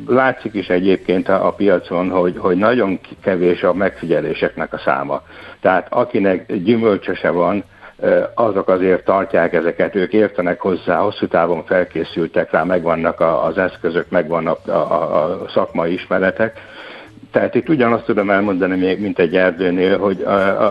Látszik 0.07 0.53
is 0.53 0.67
egyébként 0.67 1.29
a, 1.29 1.53
piacon, 1.57 2.09
hogy, 2.09 2.37
hogy 2.37 2.57
nagyon 2.57 2.99
kevés 3.21 3.63
a 3.63 3.73
megfigyeléseknek 3.73 4.73
a 4.73 4.77
száma. 4.77 5.21
Tehát 5.61 5.87
akinek 5.89 6.55
gyümölcsöse 6.63 7.29
van, 7.29 7.63
azok 8.33 8.67
azért 8.67 9.03
tartják 9.03 9.53
ezeket, 9.53 9.95
ők 9.95 10.13
értenek 10.13 10.61
hozzá, 10.61 10.97
hosszú 10.97 11.27
távon 11.27 11.63
felkészültek 11.65 12.51
rá, 12.51 12.63
megvannak 12.63 13.19
az 13.19 13.57
eszközök, 13.57 14.09
megvannak 14.09 14.67
a, 14.67 14.71
a, 14.71 15.23
a 15.23 15.47
szakmai 15.47 15.93
ismeretek, 15.93 16.59
tehát 17.33 17.55
itt 17.55 17.69
ugyanazt 17.69 18.05
tudom 18.05 18.29
elmondani 18.29 18.77
még, 18.77 18.99
mint 18.99 19.19
egy 19.19 19.35
erdőnél, 19.35 19.97
hogy 19.97 20.23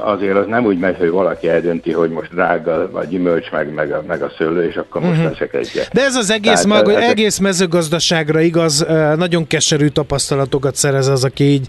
azért 0.05 0.37
az 0.37 0.47
nem 0.47 0.65
úgy 0.65 0.79
megy, 0.79 0.97
hogy 0.99 1.11
valaki 1.11 1.49
eldönti, 1.49 1.93
hogy 1.93 2.11
most 2.11 2.31
drága 2.31 2.89
a 2.93 3.05
gyümölcs, 3.05 3.51
meg, 3.51 3.75
meg, 3.75 3.93
a, 3.93 4.03
meg 4.07 4.23
a 4.23 4.33
szőlő, 4.39 4.69
és 4.69 4.77
akkor 4.77 5.01
most 5.01 5.13
uh-huh. 5.13 5.31
veszek 5.31 5.55
egyet. 5.55 5.89
De 5.93 6.05
ez 6.05 6.15
az 6.15 6.31
egész, 6.31 6.63
Tehát, 6.63 6.67
maga, 6.67 6.91
ezek... 6.91 7.11
egész 7.11 7.39
mezőgazdaságra 7.39 8.41
igaz, 8.41 8.87
nagyon 9.17 9.47
keserű 9.47 9.87
tapasztalatokat 9.87 10.75
szerez 10.75 11.07
az, 11.07 11.25
aki 11.25 11.45
így 11.45 11.67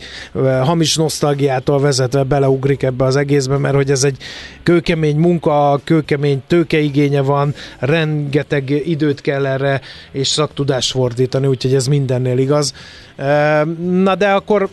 hamis 0.63 0.95
nosztalgiától 0.95 1.79
vezetve 1.79 2.23
beleugrik 2.23 2.83
ebbe 2.83 3.05
az 3.05 3.15
egészbe, 3.15 3.57
mert 3.57 3.75
hogy 3.75 3.89
ez 3.91 4.03
egy 4.03 4.17
kőkemény 4.63 5.17
munka, 5.17 5.79
kőkemény 5.83 6.41
tőkeigénye 6.47 7.21
van, 7.21 7.53
rengeteg 7.79 8.69
időt 8.69 9.21
kell 9.21 9.45
erre, 9.45 9.81
és 10.11 10.27
szaktudást 10.27 10.91
fordítani, 10.91 11.47
úgyhogy 11.47 11.73
ez 11.73 11.87
mindennél 11.87 12.37
igaz. 12.37 12.73
Na 13.79 14.15
de 14.15 14.29
akkor 14.29 14.69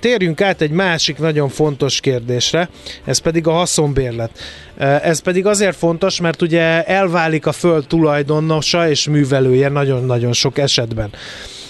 térjünk 0.00 0.40
át 0.40 0.60
egy 0.60 0.70
másik 0.70 1.18
nagyon 1.18 1.48
fontos 1.48 2.00
kérdésre, 2.00 2.68
ez 3.04 3.18
pedig 3.18 3.46
a 3.46 3.52
haszonbérlet. 3.52 4.30
Ez 4.78 5.18
pedig 5.18 5.46
azért 5.46 5.76
fontos, 5.76 6.20
mert 6.20 6.42
ugye 6.42 6.84
elválik 6.84 7.46
a 7.46 7.52
föld 7.52 7.86
tulajdonosa 7.86 8.88
és 8.88 9.08
művelője 9.08 9.68
nagyon-nagyon 9.68 10.32
sok 10.32 10.58
esetben 10.58 11.10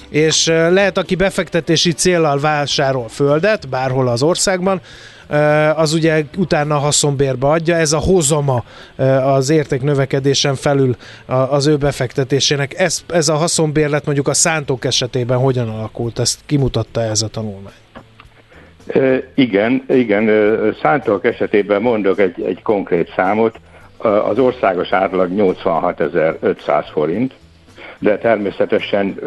és 0.09 0.47
lehet, 0.47 0.99
aki 0.99 1.15
befektetési 1.15 1.93
célral 1.93 2.41
vásárol 2.41 3.09
földet, 3.09 3.69
bárhol 3.69 4.09
az 4.09 4.23
országban, 4.23 4.81
az 5.75 5.93
ugye 5.93 6.23
utána 6.37 6.75
a 6.75 6.79
haszonbérbe 6.79 7.47
adja, 7.47 7.77
ez 7.77 7.93
a 7.93 7.99
hozama 7.99 8.65
az 9.23 9.51
érték 9.51 9.83
növekedésen 9.83 10.55
felül 10.55 10.97
az 11.27 11.67
ő 11.67 11.77
befektetésének. 11.77 12.79
Ez, 12.79 13.05
ez 13.09 13.29
a 13.29 13.35
haszonbérlet 13.35 14.05
mondjuk 14.05 14.29
a 14.29 14.35
szántók 14.35 14.85
esetében 14.85 15.39
hogyan 15.39 15.69
alakult, 15.69 16.19
ezt 16.19 16.41
kimutatta 16.47 17.03
ez 17.03 17.23
a 17.23 17.29
tanulmány? 17.29 17.73
Igen, 19.35 19.85
igen, 19.89 20.31
szántók 20.83 21.25
esetében 21.25 21.83
mondok 21.83 22.19
egy, 22.19 22.43
egy 22.43 22.63
konkrét 22.63 23.13
számot. 23.17 23.61
Az 23.99 24.39
országos 24.39 24.93
átlag 24.93 25.31
86.500 25.37 26.85
forint, 26.93 27.35
de 27.99 28.19
természetesen 28.19 29.19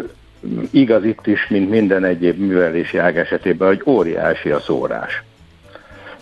igaz 0.72 1.06
itt 1.06 1.28
is, 1.28 1.48
mint 1.48 1.70
minden 1.70 2.04
egyéb 2.04 2.40
művelési 2.40 2.98
ág 2.98 3.18
esetében, 3.18 3.68
hogy 3.68 3.82
óriási 3.86 4.50
a 4.50 4.60
szórás. 4.60 5.24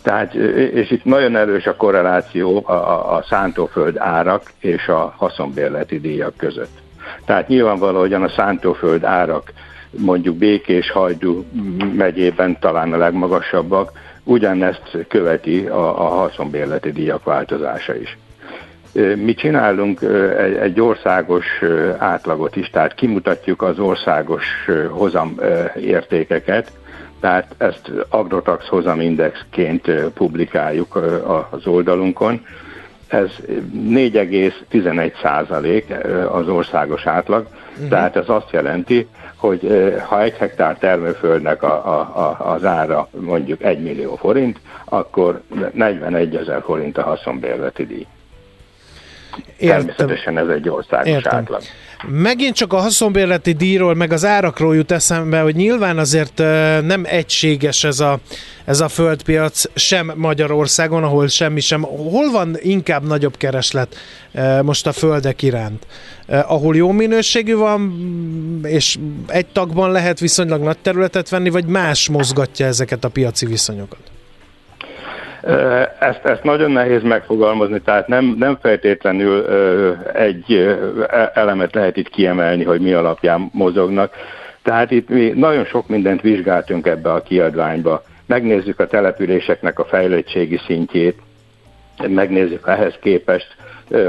Tehát, 0.09 0.33
és 0.73 0.91
itt 0.91 1.03
nagyon 1.03 1.35
erős 1.35 1.65
a 1.65 1.75
korreláció 1.75 2.63
a, 2.65 2.71
a, 2.71 3.15
a 3.15 3.23
szántóföld 3.29 3.97
árak 3.97 4.51
és 4.59 4.87
a 4.87 5.13
haszonbérleti 5.17 5.99
díjak 5.99 6.37
között. 6.37 6.77
Tehát 7.25 7.47
nyilvánvalóan 7.47 8.23
a 8.23 8.29
szántóföld 8.29 9.03
árak 9.03 9.53
mondjuk 9.97 10.35
Békés 10.35 10.91
Hajdú 10.91 11.45
megyében 11.93 12.59
talán 12.59 12.93
a 12.93 12.97
legmagasabbak, 12.97 13.91
ugyanezt 14.23 14.97
követi 15.07 15.65
a, 15.65 16.05
a 16.05 16.07
haszonbérleti 16.07 16.91
díjak 16.91 17.23
változása 17.23 17.95
is. 17.95 18.17
Mi 19.15 19.33
csinálunk 19.33 20.01
egy, 20.37 20.55
egy 20.55 20.81
országos 20.81 21.45
átlagot 21.97 22.55
is, 22.55 22.69
tehát 22.69 22.93
kimutatjuk 22.93 23.61
az 23.61 23.79
országos 23.79 24.45
hozam 24.89 25.39
értékeket, 25.75 26.71
tehát 27.19 27.55
ezt 27.57 27.91
Agrotax 28.09 28.67
hozamindexként 28.67 29.91
publikáljuk 30.13 30.95
az 31.49 31.67
oldalunkon. 31.67 32.45
Ez 33.07 33.29
4,11 33.75 35.21
százalék 35.21 35.93
az 36.31 36.47
országos 36.47 37.05
átlag, 37.05 37.47
uh-huh. 37.73 37.89
tehát 37.89 38.15
ez 38.15 38.29
azt 38.29 38.51
jelenti, 38.51 39.07
hogy 39.35 39.93
ha 40.07 40.21
egy 40.21 40.33
hektár 40.33 40.77
termőföldnek 40.77 41.63
a, 41.63 41.87
a, 41.87 41.99
a, 41.99 42.53
az 42.53 42.65
ára 42.65 43.07
mondjuk 43.19 43.63
1 43.63 43.81
millió 43.81 44.15
forint, 44.15 44.59
akkor 44.85 45.41
41 45.73 46.35
ezer 46.35 46.61
forint 46.61 46.97
a 46.97 47.03
haszonbérleti 47.03 47.85
díj. 47.85 48.07
Értem. 49.57 49.77
Természetesen 49.77 50.37
ez 50.37 50.47
egy 50.47 50.69
országos 50.69 51.07
Értem. 51.07 51.37
átlag. 51.37 51.61
Megint 52.07 52.55
csak 52.55 52.73
a 52.73 52.77
haszonbérleti 52.77 53.51
díjról, 53.51 53.95
meg 53.95 54.11
az 54.11 54.25
árakról 54.25 54.75
jut 54.75 54.91
eszembe, 54.91 55.41
hogy 55.41 55.55
nyilván 55.55 55.97
azért 55.97 56.37
nem 56.85 57.03
egységes 57.05 57.83
ez 57.83 57.99
a, 57.99 58.19
ez 58.65 58.79
a 58.79 58.87
földpiac 58.87 59.63
sem 59.75 60.11
Magyarországon, 60.15 61.03
ahol 61.03 61.27
semmi 61.27 61.59
sem. 61.59 61.81
Hol 61.81 62.31
van 62.31 62.57
inkább 62.59 63.03
nagyobb 63.03 63.37
kereslet 63.37 63.95
most 64.61 64.87
a 64.87 64.91
földek 64.91 65.41
iránt? 65.41 65.87
Ahol 66.27 66.75
jó 66.75 66.91
minőségű 66.91 67.55
van, 67.55 67.99
és 68.63 68.97
egy 69.27 69.47
tagban 69.47 69.91
lehet 69.91 70.19
viszonylag 70.19 70.61
nagy 70.61 70.77
területet 70.77 71.29
venni, 71.29 71.49
vagy 71.49 71.65
más 71.65 72.09
mozgatja 72.09 72.65
ezeket 72.65 73.03
a 73.03 73.09
piaci 73.09 73.45
viszonyokat? 73.45 73.99
Ezt, 75.99 76.25
ezt 76.25 76.43
nagyon 76.43 76.71
nehéz 76.71 77.03
megfogalmazni, 77.03 77.81
tehát 77.81 78.07
nem, 78.07 78.35
nem 78.37 78.57
feltétlenül 78.61 79.45
egy 80.13 80.77
elemet 81.33 81.73
lehet 81.73 81.97
itt 81.97 82.09
kiemelni, 82.09 82.63
hogy 82.63 82.81
mi 82.81 82.93
alapján 82.93 83.49
mozognak. 83.53 84.13
Tehát 84.61 84.91
itt 84.91 85.09
mi 85.09 85.33
nagyon 85.35 85.65
sok 85.65 85.87
mindent 85.87 86.21
vizsgáltunk 86.21 86.87
ebbe 86.87 87.11
a 87.11 87.21
kiadványba. 87.21 88.03
Megnézzük 88.25 88.79
a 88.79 88.87
településeknek 88.87 89.79
a 89.79 89.85
fejlettségi 89.85 90.59
szintjét, 90.65 91.17
megnézzük 92.07 92.67
ehhez 92.67 92.93
képest, 93.01 93.55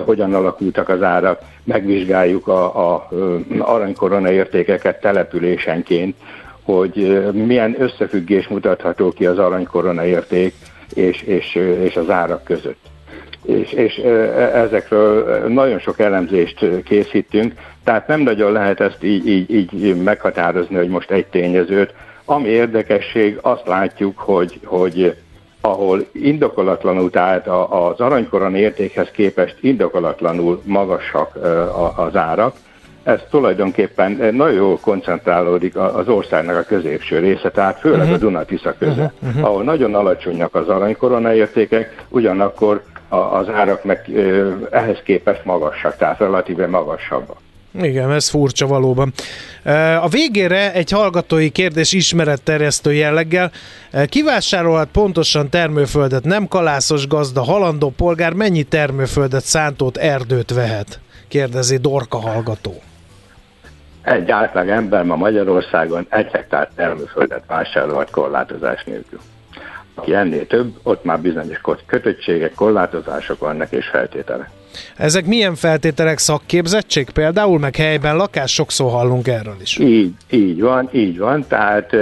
hogyan 0.04 0.34
alakultak 0.34 0.88
az 0.88 1.02
árak, 1.02 1.40
megvizsgáljuk 1.64 2.48
a, 2.48 2.92
a 2.94 3.08
aranykorona 3.58 4.30
értékeket 4.30 5.00
településenként, 5.00 6.16
hogy 6.62 7.28
milyen 7.32 7.76
összefüggés 7.78 8.48
mutatható 8.48 9.10
ki 9.10 9.26
az 9.26 9.38
aranykorona 9.38 10.04
érték 10.04 10.54
és, 10.94 11.22
és, 11.22 11.54
és 11.84 11.96
az 11.96 12.10
árak 12.10 12.44
között. 12.44 12.88
És, 13.44 13.72
és 13.72 13.96
ezekről 14.54 15.44
nagyon 15.48 15.78
sok 15.78 15.98
elemzést 15.98 16.66
készítünk, 16.84 17.52
tehát 17.84 18.06
nem 18.06 18.20
nagyon 18.20 18.52
lehet 18.52 18.80
ezt 18.80 19.04
így, 19.04 19.28
így, 19.28 19.50
így 19.50 20.02
meghatározni, 20.02 20.76
hogy 20.76 20.88
most 20.88 21.10
egy 21.10 21.26
tényezőt. 21.26 21.94
Ami 22.24 22.48
érdekesség, 22.48 23.38
azt 23.40 23.66
látjuk, 23.66 24.18
hogy, 24.18 24.60
hogy 24.64 25.16
ahol 25.60 26.06
indokolatlanul, 26.12 27.10
tehát 27.10 27.46
az 27.70 28.00
aranykoron 28.00 28.54
értékhez 28.54 29.10
képest 29.10 29.56
indokolatlanul 29.60 30.62
magasak 30.64 31.38
az 31.96 32.16
árak, 32.16 32.56
ez 33.10 33.20
tulajdonképpen 33.30 34.34
nagyon 34.34 34.54
jól 34.54 34.78
koncentrálódik 34.78 35.76
az 35.76 36.08
országnak 36.08 36.56
a 36.56 36.62
középső 36.62 37.18
része, 37.18 37.50
tehát 37.50 37.78
főleg 37.78 37.98
uh-huh. 37.98 38.14
a 38.14 38.16
mhm. 38.16 38.24
Dunatisza 38.24 38.74
köze, 38.78 39.12
uh-huh. 39.22 39.44
ahol 39.44 39.62
nagyon 39.62 39.94
alacsonyak 39.94 40.54
az 40.54 40.68
aranykorona 40.68 41.34
értékek, 41.34 42.04
ugyanakkor 42.08 42.82
az 43.08 43.48
árak 43.48 43.84
meg 43.84 44.10
ehhez 44.70 44.98
képest 45.04 45.44
magasak, 45.44 45.96
tehát 45.96 46.18
relatíve 46.18 46.66
magasabbak. 46.66 47.36
Igen, 47.82 48.12
ez 48.12 48.28
furcsa 48.28 48.66
valóban. 48.66 49.12
A 50.00 50.08
végére 50.08 50.72
egy 50.72 50.90
hallgatói 50.90 51.50
kérdés 51.50 51.92
ismeretterjesztő 51.92 52.92
jelleggel. 52.92 53.50
Kivásárolhat 54.06 54.88
pontosan 54.92 55.48
termőföldet, 55.48 56.24
nem 56.24 56.48
kalászos 56.48 57.06
gazda, 57.06 57.42
halandó 57.42 57.92
polgár 57.96 58.32
mennyi 58.32 58.62
termőföldet, 58.62 59.44
szántót, 59.44 59.96
erdőt 59.96 60.54
vehet? 60.54 61.00
Kérdezi 61.28 61.76
Dorka 61.76 62.18
hallgató 62.18 62.80
egy 64.02 64.30
átlag 64.30 64.68
ember 64.68 65.04
ma 65.04 65.16
Magyarországon 65.16 66.06
egy 66.08 66.30
hektár 66.32 66.68
termőföldet 66.76 67.42
vásárolhat 67.46 68.10
korlátozás 68.10 68.84
nélkül. 68.84 69.18
Aki 69.94 70.14
ennél 70.14 70.46
több, 70.46 70.72
ott 70.82 71.04
már 71.04 71.20
bizonyos 71.20 71.60
kötöttségek, 71.86 72.54
korlátozások 72.54 73.38
vannak 73.38 73.72
és 73.72 73.86
feltételek. 73.86 74.50
Ezek 74.96 75.26
milyen 75.26 75.54
feltételek, 75.54 76.18
szakképzettség 76.18 77.10
például, 77.10 77.58
meg 77.58 77.76
helyben 77.76 78.16
lakás? 78.16 78.52
Sokszor 78.52 78.90
hallunk 78.90 79.28
erről 79.28 79.56
is. 79.60 79.78
Így, 79.78 80.12
így 80.30 80.60
van, 80.60 80.88
így 80.92 81.18
van. 81.18 81.44
Tehát 81.48 81.92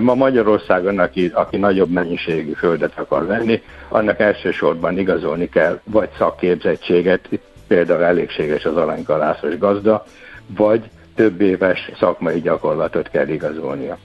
ma 0.00 0.14
Magyarországon, 0.14 0.98
aki, 0.98 1.30
aki 1.34 1.56
nagyobb 1.56 1.90
mennyiségű 1.90 2.52
földet 2.52 2.92
akar 2.98 3.26
venni, 3.26 3.62
annak 3.88 4.20
elsősorban 4.20 4.98
igazolni 4.98 5.48
kell 5.48 5.80
vagy 5.84 6.08
szakképzettséget, 6.18 7.20
itt 7.28 7.44
például 7.66 8.02
elégséges 8.02 8.64
az 8.64 8.76
aranykalászos 8.76 9.58
gazda, 9.58 10.04
vagy 10.46 10.90
több 11.14 11.40
éves 11.40 11.90
szakmai 11.98 12.40
gyakorlatot 12.40 13.08
kell 13.10 13.28
igazolnia. 13.28 13.98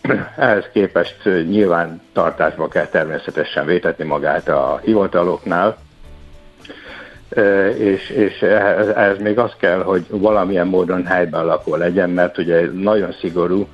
Ehhez 0.36 0.64
képest 0.72 1.24
nyilván 1.24 2.00
tartásba 2.12 2.68
kell 2.68 2.86
természetesen 2.86 3.66
vétetni 3.66 4.04
magát 4.04 4.48
a 4.48 4.80
hivataloknál, 4.82 5.76
és, 7.78 8.10
és 8.10 8.42
ehhez, 8.42 8.88
ehhez 8.88 9.18
még 9.18 9.38
az 9.38 9.52
kell, 9.56 9.82
hogy 9.82 10.06
valamilyen 10.08 10.66
módon 10.66 11.06
helyben 11.06 11.44
lakó 11.44 11.74
legyen, 11.74 12.10
mert 12.10 12.38
ugye 12.38 12.70
nagyon 12.72 13.12
szigorú 13.20 13.68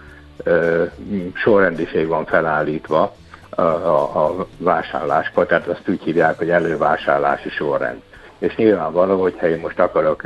sorrendiség 1.34 2.06
van 2.06 2.24
felállítva 2.24 3.14
a, 3.50 3.60
a, 3.60 4.26
a 4.26 4.46
vásárláskor, 4.58 5.46
tehát 5.46 5.66
azt 5.66 5.88
úgy 5.88 6.02
hívják, 6.02 6.38
hogy 6.38 6.50
elővásárlási 6.50 7.48
sorrend 7.48 8.00
és 8.42 8.56
nyilvánvaló, 8.56 9.20
hogyha 9.20 9.48
én 9.48 9.58
most 9.58 9.78
akarok 9.78 10.22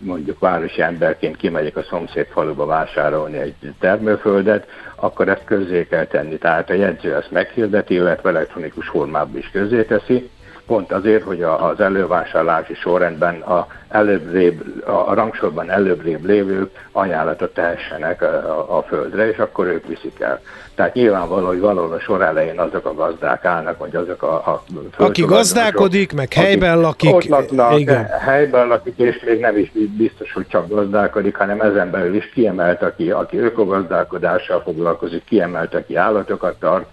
mondjuk 0.00 0.38
városi 0.38 0.82
emberként 0.82 1.36
kimegyek 1.36 1.76
a 1.76 1.82
szomszéd 1.82 2.26
faluba 2.26 2.66
vásárolni 2.66 3.38
egy 3.38 3.54
termőföldet, 3.80 4.66
akkor 4.94 5.28
ezt 5.28 5.44
közzé 5.44 5.86
kell 5.86 6.04
tenni. 6.04 6.38
Tehát 6.38 6.70
a 6.70 6.74
jegyző 6.74 7.14
ezt 7.14 7.30
meghirdeti, 7.30 7.94
illetve 7.94 8.28
elektronikus 8.28 8.88
formában 8.88 9.36
is 9.36 9.50
közzé 9.50 9.82
teszi, 9.82 10.30
pont 10.72 10.92
azért, 10.92 11.22
hogy 11.22 11.42
az 11.42 11.80
elővásárlási 11.80 12.74
sorrendben 12.74 13.40
a, 13.40 13.66
előbbrébb, 13.88 14.86
a 14.86 15.14
rangsorban 15.14 15.70
előbbrébb 15.70 16.24
lévők 16.24 16.70
ajánlatot 16.92 17.54
tehessenek 17.54 18.22
a, 18.22 18.78
a 18.78 18.82
földre, 18.82 19.30
és 19.30 19.36
akkor 19.38 19.66
ők 19.66 19.86
viszik 19.86 20.20
el. 20.20 20.40
Tehát 20.74 20.94
nyilvánvaló, 20.94 21.46
hogy 21.46 21.60
valahol 21.60 21.92
a 21.92 22.00
sor 22.00 22.22
elején 22.22 22.58
azok 22.58 22.86
a 22.86 22.94
gazdák 22.94 23.44
állnak, 23.44 23.78
vagy 23.78 23.96
azok 23.96 24.22
a, 24.22 24.34
a 24.34 24.62
Aki 24.96 25.22
gazdálkodik, 25.22 26.12
meg 26.12 26.32
helyben 26.32 26.80
lakik. 26.80 27.14
Ott 27.14 27.24
laknak, 27.24 27.78
igen. 27.78 28.06
helyben 28.06 28.66
lakik, 28.66 28.98
és 28.98 29.22
még 29.26 29.40
nem 29.40 29.58
is 29.58 29.72
biztos, 29.96 30.32
hogy 30.32 30.46
csak 30.48 30.68
gazdálkodik, 30.68 31.36
hanem 31.36 31.60
ezen 31.60 31.90
belül 31.90 32.14
is 32.14 32.30
kiemelt, 32.34 32.82
aki, 32.82 33.10
aki 33.10 33.38
ökogazdálkodással 33.38 34.60
foglalkozik, 34.60 35.24
kiemelt, 35.24 35.74
aki 35.74 35.96
állatokat 35.96 36.58
tart, 36.58 36.86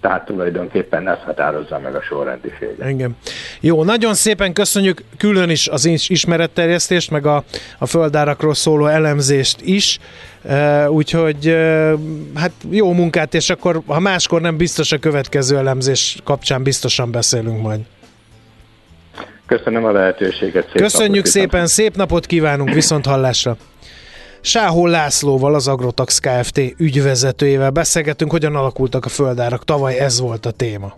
tehát 0.00 0.24
tulajdonképpen 0.24 1.08
ez 1.08 1.18
határozza 1.24 1.78
meg 1.78 1.94
a 1.94 2.02
sorrendiséget. 2.02 2.80
Engem. 2.80 3.16
Jó, 3.60 3.84
nagyon 3.84 4.14
szépen 4.14 4.52
köszönjük 4.52 5.02
külön 5.16 5.50
is 5.50 5.68
az 5.68 5.86
ismeretterjesztést, 6.08 7.10
meg 7.10 7.26
a, 7.26 7.44
a 7.78 7.86
földárakról 7.86 8.54
szóló 8.54 8.86
elemzést 8.86 9.60
is, 9.60 9.98
uh, 10.42 10.90
úgyhogy 10.90 11.48
uh, 11.48 11.92
hát 12.34 12.52
jó 12.70 12.92
munkát, 12.92 13.34
és 13.34 13.50
akkor 13.50 13.80
ha 13.86 14.00
máskor 14.00 14.40
nem 14.40 14.56
biztos 14.56 14.92
a 14.92 14.98
következő 14.98 15.56
elemzés 15.56 16.18
kapcsán 16.24 16.62
biztosan 16.62 17.10
beszélünk 17.10 17.62
majd. 17.62 17.80
Köszönöm 19.46 19.84
a 19.84 19.90
lehetőséget. 19.90 20.64
Szép 20.64 20.82
Köszönjük 20.82 21.24
szépen, 21.24 21.66
szép 21.66 21.96
napot 21.96 22.26
kívánunk, 22.26 22.72
viszont 22.72 23.06
hallásra. 23.06 23.56
Sáhol 24.46 24.90
Lászlóval, 24.90 25.54
az 25.54 25.68
Agrotax 25.68 26.18
Kft. 26.18 26.60
ügyvezetőjével 26.76 27.70
beszélgetünk, 27.70 28.30
hogyan 28.30 28.56
alakultak 28.56 29.04
a 29.04 29.08
földárak. 29.08 29.64
Tavaly 29.64 29.98
ez 29.98 30.20
volt 30.20 30.46
a 30.46 30.50
téma. 30.50 30.92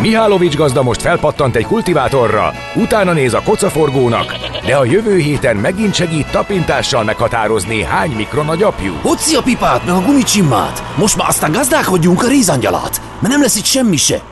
Mihálovics 0.00 0.56
gazda 0.56 0.82
most 0.82 1.00
felpattant 1.00 1.56
egy 1.56 1.66
kultivátorra, 1.66 2.52
utána 2.74 3.12
néz 3.12 3.34
a 3.34 3.42
kocaforgónak, 3.42 4.34
de 4.66 4.76
a 4.76 4.84
jövő 4.84 5.16
héten 5.18 5.56
megint 5.56 5.94
segít 5.94 6.30
tapintással 6.30 7.04
meghatározni, 7.04 7.82
hány 7.82 8.10
mikron 8.10 8.48
a 8.48 8.54
gyapjú. 8.54 8.92
Hoci 9.02 9.34
a 9.34 9.42
pipát, 9.42 9.86
meg 9.86 9.94
a 9.94 10.00
gumicsimmát! 10.00 10.82
Most 10.96 11.16
már 11.16 11.28
aztán 11.28 11.52
gazdálkodjunk 11.52 12.22
a 12.22 12.28
rézangyalát, 12.28 13.00
mert 13.20 13.32
nem 13.32 13.42
lesz 13.42 13.56
itt 13.56 13.64
semmi 13.64 13.96
se. 13.96 14.22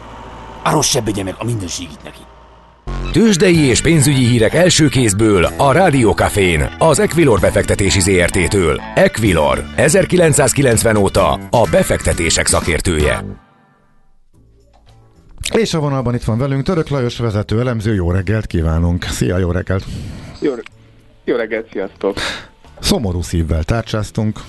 Arról 0.62 0.82
se 0.82 1.02
meg 1.04 1.34
a 1.38 1.44
mindenségit 1.44 2.02
neki. 2.04 2.20
Tőzsdei 3.12 3.58
és 3.58 3.80
pénzügyi 3.80 4.24
hírek 4.24 4.54
első 4.54 4.88
kézből 4.88 5.44
a 5.44 5.72
Rádiókafén, 5.72 6.74
az 6.78 6.98
Equilor 6.98 7.40
befektetési 7.40 8.00
ZRT-től. 8.00 8.80
Equilor, 8.94 9.64
1990 9.76 10.96
óta 10.96 11.32
a 11.32 11.68
befektetések 11.70 12.46
szakértője. 12.46 13.24
És 15.54 15.74
a 15.74 15.80
vonalban 15.80 16.14
itt 16.14 16.22
van 16.22 16.38
velünk 16.38 16.62
Török 16.62 16.88
Lajos 16.88 17.18
vezető 17.18 17.60
elemző, 17.60 17.94
jó 17.94 18.10
reggelt 18.10 18.46
kívánunk. 18.46 19.04
Szia, 19.04 19.38
jó 19.38 19.50
reggelt! 19.50 19.84
Jó, 20.40 20.52
jó 21.24 21.36
reggelt, 21.36 21.68
sziasztok! 21.72 22.16
Szomorú 22.80 23.22
szívvel 23.22 23.64
tárcsáztunk, 23.64 24.40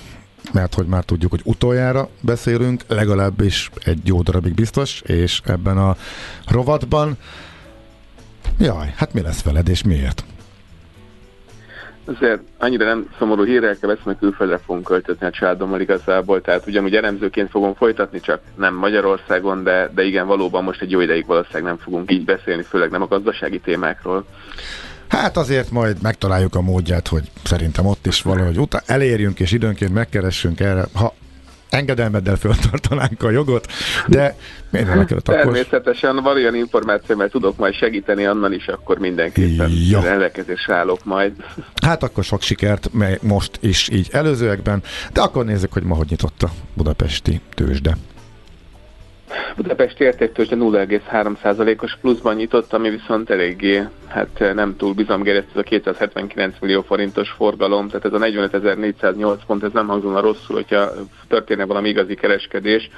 mert 0.52 0.74
hogy 0.74 0.86
már 0.86 1.04
tudjuk, 1.04 1.30
hogy 1.30 1.42
utoljára 1.44 2.08
beszélünk, 2.20 2.82
legalábbis 2.88 3.70
egy 3.84 4.00
jó 4.04 4.22
darabig 4.22 4.54
biztos, 4.54 5.00
és 5.00 5.40
ebben 5.44 5.78
a 5.78 5.96
rovatban 6.46 7.16
jaj, 8.58 8.92
hát 8.96 9.12
mi 9.12 9.20
lesz 9.20 9.42
veled, 9.42 9.68
és 9.68 9.82
miért? 9.82 10.24
Azért 12.04 12.40
annyira 12.58 12.84
nem 12.84 13.08
szomorú 13.18 13.44
hírrel 13.44 13.76
kell 13.76 13.94
beszélni, 13.94 14.18
külföldre 14.18 14.58
fogunk 14.58 14.84
költözni 14.84 15.26
a 15.26 15.30
családommal 15.30 15.80
igazából, 15.80 16.40
tehát 16.40 16.66
ugyanúgy 16.66 16.94
elemzőként 16.94 17.50
fogom 17.50 17.74
folytatni, 17.74 18.20
csak 18.20 18.40
nem 18.56 18.74
Magyarországon, 18.74 19.62
de, 19.62 19.90
de 19.94 20.02
igen, 20.02 20.26
valóban 20.26 20.64
most 20.64 20.80
egy 20.80 20.90
jó 20.90 21.00
ideig 21.00 21.26
valószínűleg 21.26 21.62
nem 21.62 21.78
fogunk 21.78 22.12
így 22.12 22.24
beszélni, 22.24 22.62
főleg 22.62 22.90
nem 22.90 23.02
a 23.02 23.06
gazdasági 23.06 23.60
témákról. 23.60 24.24
Hát 25.08 25.36
azért 25.36 25.70
majd 25.70 26.02
megtaláljuk 26.02 26.54
a 26.54 26.60
módját, 26.60 27.08
hogy 27.08 27.30
szerintem 27.44 27.86
ott 27.86 28.06
is 28.06 28.22
valahogy 28.22 28.58
utána 28.58 28.84
elérjünk, 28.86 29.40
és 29.40 29.52
időnként 29.52 29.94
megkeressünk 29.94 30.60
erre, 30.60 30.84
ha 30.94 31.14
engedelmeddel 31.70 32.36
föltartanánk 32.36 33.22
a 33.22 33.30
jogot, 33.30 33.66
de 34.06 34.36
miért 34.70 34.88
akkor... 34.88 35.22
Természetesen 35.22 36.22
van 36.22 36.34
olyan 36.34 36.54
információ, 36.54 37.16
mert 37.16 37.30
tudok 37.30 37.56
majd 37.56 37.74
segíteni 37.74 38.24
annan 38.24 38.52
is, 38.52 38.66
akkor 38.66 38.98
mindenképpen 38.98 39.70
ja. 39.88 40.00
rendelkezésre 40.00 40.74
állok 40.74 41.04
majd. 41.04 41.32
Hát 41.82 42.02
akkor 42.02 42.24
sok 42.24 42.42
sikert 42.42 42.90
most 43.22 43.58
is 43.60 43.88
így 43.88 44.08
előzőekben, 44.12 44.82
de 45.12 45.20
akkor 45.20 45.44
nézzük, 45.44 45.72
hogy 45.72 45.82
ma 45.82 45.94
hogy 45.94 46.08
nyitott 46.10 46.42
a 46.42 46.50
budapesti 46.74 47.40
tőzsde. 47.54 47.96
Budapest 49.56 50.00
értéktőzsde 50.00 50.56
0,3%-os 50.58 51.96
pluszban 52.00 52.34
nyitott, 52.34 52.72
ami 52.72 52.90
viszont 52.90 53.30
eléggé 53.30 53.82
hát 54.08 54.54
nem 54.54 54.76
túl 54.76 54.94
bizamgeresztő, 54.94 55.50
ez 55.52 55.56
a 55.56 55.62
279 55.62 56.56
millió 56.60 56.82
forintos 56.82 57.30
forgalom, 57.30 57.88
tehát 57.88 58.04
ez 58.04 58.12
a 58.12 58.18
45.408 58.18 59.38
pont, 59.46 59.62
ez 59.62 59.72
nem 59.72 59.86
hangzóna 59.86 60.20
rosszul, 60.20 60.54
hogyha 60.54 60.90
történne 61.28 61.64
valami 61.64 61.88
igazi 61.88 62.14
kereskedés. 62.14 62.90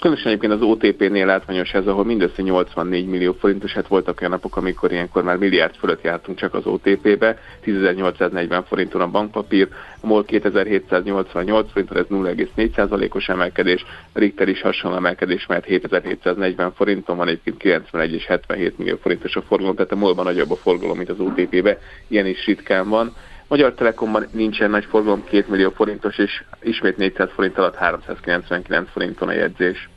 Különösen 0.00 0.26
egyébként 0.28 0.52
az 0.52 0.62
OTP-nél 0.62 1.26
látványos 1.26 1.72
ez, 1.72 1.86
ahol 1.86 2.04
mindössze 2.04 2.42
84 2.42 3.06
millió 3.06 3.32
forintos, 3.32 3.72
hát 3.72 3.86
voltak 3.88 4.20
olyan 4.20 4.32
napok, 4.32 4.56
amikor 4.56 4.92
ilyenkor 4.92 5.22
már 5.22 5.36
milliárd 5.36 5.74
fölött 5.74 6.02
jártunk 6.02 6.38
csak 6.38 6.54
az 6.54 6.66
OTP-be, 6.66 7.38
10.840 7.64 8.64
forinton 8.68 9.00
a 9.00 9.10
bankpapír, 9.10 9.68
a 10.00 10.06
MOL 10.06 10.24
2788 10.24 11.70
forinton, 11.70 11.96
ez 11.96 12.04
0,4%-os 12.10 13.28
emelkedés, 13.28 13.84
a 14.12 14.18
Richter 14.18 14.48
is 14.48 14.60
hasonló 14.60 14.96
emelkedés, 14.96 15.46
mert 15.46 15.64
7740 15.64 16.72
forinton 16.72 17.16
van 17.16 17.28
egyébként 17.28 17.56
91 17.56 18.12
és 18.12 18.26
77 18.26 18.78
millió 18.78 18.96
forintos 18.96 19.36
a 19.36 19.42
forgalom, 19.42 19.74
tehát 19.74 19.92
a 19.92 19.96
MOL-ban 19.96 20.24
nagyobb 20.24 20.50
a 20.50 20.56
forgalom, 20.56 20.96
mint 20.96 21.10
az 21.10 21.20
OTP-be, 21.20 21.78
ilyen 22.08 22.26
is 22.26 22.46
ritkán 22.46 22.88
van. 22.88 23.14
Magyar 23.48 23.74
Telekomban 23.74 24.26
nincsen 24.32 24.70
nagy 24.70 24.86
forgalom, 24.90 25.24
2 25.24 25.44
millió 25.48 25.70
forintos, 25.70 26.18
és 26.18 26.42
ismét 26.62 26.96
400 26.96 27.28
forint 27.34 27.58
alatt 27.58 27.74
399 27.74 28.88
forinton 28.92 29.28
a 29.28 29.32
jegyzés. 29.32 29.88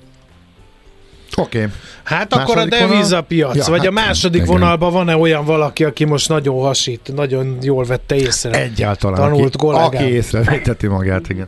Oké. 1.37 1.57
Okay. 1.57 1.69
Hát 2.03 2.33
akkor 2.33 2.57
a 2.57 2.65
devizapiac, 2.65 3.55
ja, 3.55 3.63
vagy 3.67 3.79
hát, 3.79 3.87
a 3.87 3.91
második 3.91 4.41
igen. 4.41 4.53
vonalban 4.53 4.91
van-e 4.91 5.15
olyan 5.15 5.45
valaki, 5.45 5.83
aki 5.83 6.05
most 6.05 6.29
nagyon 6.29 6.61
hasít, 6.61 7.11
nagyon 7.15 7.57
jól 7.61 7.83
vette 7.83 8.15
észre? 8.15 8.61
Egyáltalán. 8.61 9.19
Tanult 9.19 9.55
aki, 9.55 9.95
aki 9.95 10.03
észrevéteti 10.03 10.87
magát, 10.87 11.29
igen. 11.29 11.47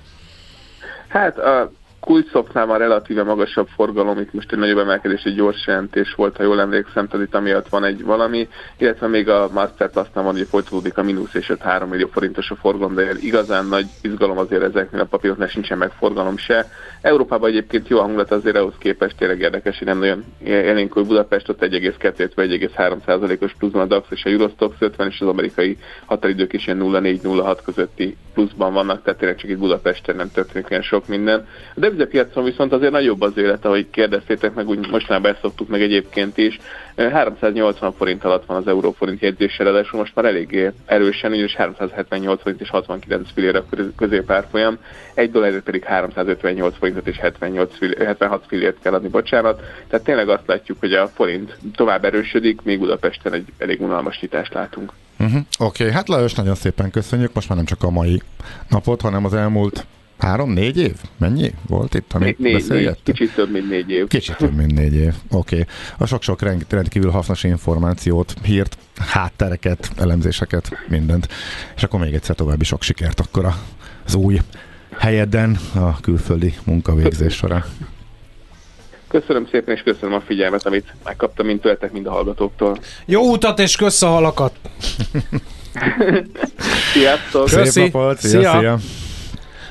Hát 1.08 1.38
a 1.38 1.72
kulcsszoknál 2.04 2.66
van 2.66 2.78
relatíve 2.78 3.24
magasabb 3.24 3.68
forgalom, 3.68 4.20
itt 4.20 4.34
most 4.34 4.52
egy 4.52 4.60
nagyobb 4.60 4.78
emelkedés, 4.78 5.24
egy 5.24 5.36
gyors 5.36 5.68
jelentés 5.68 6.14
volt, 6.14 6.38
ha 6.38 6.44
jól 6.44 6.60
emlékszem, 6.60 7.08
tehát 7.08 7.26
itt 7.26 7.36
amiatt 7.36 7.70
van 7.70 7.84
egy 7.84 8.04
valami, 8.04 8.48
illetve 8.78 9.08
még 9.08 9.30
a 9.30 9.50
Masterplastnál 9.54 10.24
van, 10.24 10.34
hogy 10.34 10.48
folytatódik 10.48 10.98
a 10.98 11.04
mínusz 11.04 11.34
és 11.34 11.52
5-3 11.56 11.90
millió 11.90 12.08
forintos 12.08 12.52
a 12.52 12.56
forgalom, 12.56 12.96
de 12.96 13.12
igazán 13.20 13.66
nagy 13.66 13.86
izgalom 14.02 14.38
azért 14.38 14.64
ezeknél 14.64 15.02
a 15.02 15.06
papíroknál 15.06 15.48
sincsen 15.48 15.78
meg 15.78 15.92
forgalom 15.92 16.38
se. 16.38 16.66
Európában 17.02 17.50
egyébként 17.50 17.88
jó 17.88 18.00
hangulat 18.00 18.32
azért 18.32 18.58
ahhoz 18.58 18.74
képest 18.78 19.18
tényleg 19.18 19.40
érdekes, 19.40 19.78
hogy 19.78 19.88
nem 19.88 20.00
nagyon 20.00 20.24
élénk, 20.44 20.94
hogy 20.94 21.06
Budapest 21.06 21.50
ott 21.50 21.62
1,2-1,3%-os 21.62 23.54
pluszban 23.54 23.82
a 23.82 23.86
DAX 23.86 24.08
és 24.10 24.26
a 24.26 24.30
Eurostox 24.30 24.76
50 24.80 25.08
és 25.08 25.22
az 25.22 25.28
amerikai 25.28 25.78
határidők 26.06 26.54
is 26.54 26.68
ilyen 26.68 26.80
0,4-0,6 26.82 27.58
közötti 27.66 28.18
pluszban 28.34 28.74
vannak, 28.74 29.04
tehát 29.04 29.20
tényleg 29.20 29.38
csak 29.38 29.50
itt 29.50 29.58
Budapesten 29.58 30.16
nem 30.16 30.32
történik 30.32 30.70
olyan 30.70 30.84
sok 30.84 31.08
minden. 31.08 31.48
De 31.76 31.93
devizapiacon 31.96 32.44
viszont 32.44 32.74
azért 32.74 32.92
nagyobb 32.92 33.22
az 33.22 33.38
élet, 33.38 33.66
ahogy 33.66 33.90
kérdeztétek 33.90 34.54
meg, 34.54 34.68
úgy 34.68 34.90
mostanában 34.90 35.32
ezt 35.32 35.42
szoktuk 35.42 35.68
meg 35.68 35.82
egyébként 35.82 36.38
is. 36.38 36.60
380 36.96 37.94
forint 37.94 38.24
alatt 38.24 38.46
van 38.46 38.58
az 38.58 38.68
euróforint 38.68 39.22
jegyzéssel, 39.22 39.72
de 39.72 39.86
most 39.92 40.16
már 40.16 40.26
eléggé 40.26 40.72
erősen, 40.86 41.32
ugyanis 41.32 41.56
378 41.56 42.42
forint 42.42 42.62
és 42.62 42.70
69 42.70 43.28
fillér 43.34 43.56
a 43.56 43.66
középárfolyam, 43.96 44.78
egy 45.14 45.32
dollárért 45.32 45.64
pedig 45.64 45.84
358 45.84 46.78
forintot 46.78 47.08
és 47.08 47.18
78 47.18 47.78
fillér, 47.78 48.06
76 48.06 48.44
fillért 48.48 48.78
kell 48.82 48.94
adni, 48.94 49.08
bocsánat. 49.08 49.62
Tehát 49.88 50.06
tényleg 50.06 50.30
azt 50.30 50.48
látjuk, 50.48 50.80
hogy 50.80 50.94
a 50.94 51.08
forint 51.08 51.58
tovább 51.76 52.06
erősödik, 52.06 52.62
még 52.62 52.80
Budapesten 52.80 53.34
egy 53.34 53.46
elég 53.58 53.82
unalmas 53.82 54.20
nyitást 54.20 54.54
látunk. 54.54 54.92
Uh-huh. 55.20 55.42
Oké, 55.60 55.84
okay. 55.84 55.96
hát 55.96 56.08
Lajos, 56.08 56.34
nagyon 56.34 56.56
szépen 56.56 56.92
köszönjük. 56.92 57.34
Most 57.34 57.50
már 57.50 57.58
nem 57.58 57.68
csak 57.68 57.84
a 57.84 57.90
mai 57.90 58.22
napot, 58.70 59.02
hanem 59.02 59.26
az 59.26 59.34
elmúlt 59.34 59.86
Három-négy 60.24 60.78
év? 60.78 60.96
Mennyi 61.18 61.54
volt 61.68 61.94
itt, 61.94 62.14
amit 62.14 62.40
négy, 62.40 62.54
beszélgettünk? 62.54 63.06
Négy, 63.06 63.16
kicsit 63.16 63.36
több, 63.36 63.52
mint 63.52 63.70
négy 63.70 63.90
év. 63.90 64.08
Kicsit 64.08 64.38
több, 64.38 64.56
mint 64.56 64.74
négy 64.74 64.94
év. 64.94 65.14
Oké. 65.32 65.60
Okay. 65.60 65.74
A 65.98 66.06
sok-sok 66.06 66.42
rend, 66.42 66.66
rendkívül 66.70 67.12
hasznos 67.12 67.44
információt, 67.44 68.34
hírt, 68.44 68.78
háttereket, 68.96 69.92
elemzéseket, 69.98 70.78
mindent. 70.88 71.28
És 71.76 71.84
akkor 71.84 72.00
még 72.00 72.14
egyszer 72.14 72.36
további 72.36 72.64
sok 72.64 72.82
sikert 72.82 73.20
akkor 73.20 73.48
az 74.06 74.16
új 74.16 74.40
helyeden 74.98 75.58
a 75.76 76.00
külföldi 76.00 76.54
munkavégzés 76.66 77.34
során. 77.34 77.64
Köszönöm 79.08 79.48
szépen, 79.52 79.76
és 79.76 79.82
köszönöm 79.82 80.14
a 80.14 80.22
figyelmet, 80.22 80.66
amit 80.66 80.94
megkaptam 81.04 81.46
mind 81.46 81.60
tőletek, 81.60 81.92
mind 81.92 82.06
a 82.06 82.12
hallgatóktól. 82.12 82.78
Jó 83.06 83.32
utat, 83.32 83.60
és 83.60 83.76
kösz 83.76 84.02
a 84.02 84.08
halakat! 84.08 84.54
Sziasztok! 86.94 87.46
Köszi. 87.46 87.70
Szép 87.70 87.94
napot! 87.94 88.18
Szia, 88.18 88.30
szia! 88.30 88.60
szia. 88.60 88.78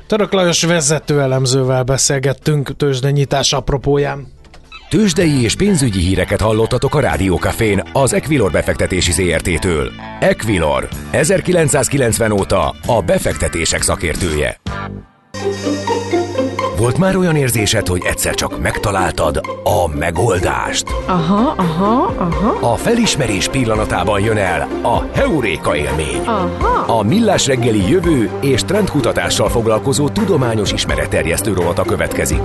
Török 0.07 0.33
Lajos 0.33 0.63
vezető 0.63 1.21
elemzővel 1.21 1.83
beszélgettünk 1.83 2.77
tőzsdenyítás 2.77 3.53
apropóján. 3.53 4.27
Tőzsdei 4.89 5.43
és 5.43 5.57
pénzügyi 5.57 6.01
híreket 6.01 6.41
hallottatok 6.41 6.95
a 6.95 7.01
Rádiókafén 7.01 7.83
az 7.93 8.13
Equilor 8.13 8.51
befektetési 8.51 9.13
ZRT-től. 9.13 9.93
Equilor, 10.21 10.89
1990 11.11 12.31
óta 12.31 12.75
a 12.87 13.03
befektetések 13.03 13.83
szakértője. 13.83 14.61
Volt 16.83 16.99
már 16.99 17.17
olyan 17.17 17.37
érzésed, 17.37 17.87
hogy 17.87 18.03
egyszer 18.05 18.35
csak 18.35 18.61
megtaláltad 18.61 19.41
a 19.65 19.89
megoldást? 19.99 20.85
Aha, 21.07 21.55
aha, 21.57 22.15
aha. 22.19 22.73
A 22.73 22.77
felismerés 22.77 23.49
pillanatában 23.49 24.21
jön 24.21 24.37
el 24.37 24.69
a 24.83 25.03
Heuréka 25.13 25.77
élmény. 25.77 26.19
Aha. 26.25 26.99
A 26.99 27.03
Millás 27.03 27.47
reggeli 27.47 27.91
jövő 27.91 28.31
és 28.41 28.63
trendkutatással 28.65 29.49
foglalkozó 29.49 30.09
tudományos 30.09 30.73
ismeretterjesztő 30.73 31.53
rovata 31.53 31.83
következik. 31.83 32.43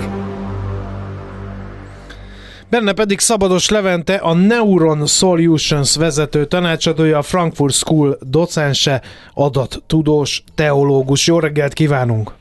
Benne 2.69 2.93
pedig 2.93 3.19
Szabados 3.19 3.69
Levente, 3.69 4.15
a 4.15 4.33
Neuron 4.33 5.05
Solutions 5.05 5.95
vezető 5.95 6.45
tanácsadója, 6.45 7.17
a 7.17 7.21
Frankfurt 7.21 7.73
School 7.73 8.17
docense, 8.21 9.01
adattudós, 9.33 10.43
teológus. 10.55 11.27
Jó 11.27 11.39
reggelt 11.39 11.73
kívánunk! 11.73 12.36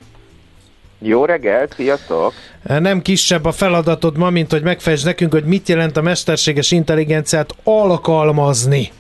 Jó 0.99 1.25
reggelt, 1.25 1.75
sziasztok! 1.75 2.33
Nem 2.63 3.03
kisebb 3.03 3.45
a 3.45 3.53
feladatod 3.53 4.17
ma, 4.17 4.31
mint 4.31 4.51
hogy 4.51 4.63
megfejtsd 4.63 5.05
nekünk, 5.05 5.33
hogy 5.33 5.45
mit 5.45 5.69
jelent 5.69 5.97
a 5.97 6.03
mesterséges 6.03 6.71
intelligenciát 6.71 7.55
alkalmazni. 7.65 8.91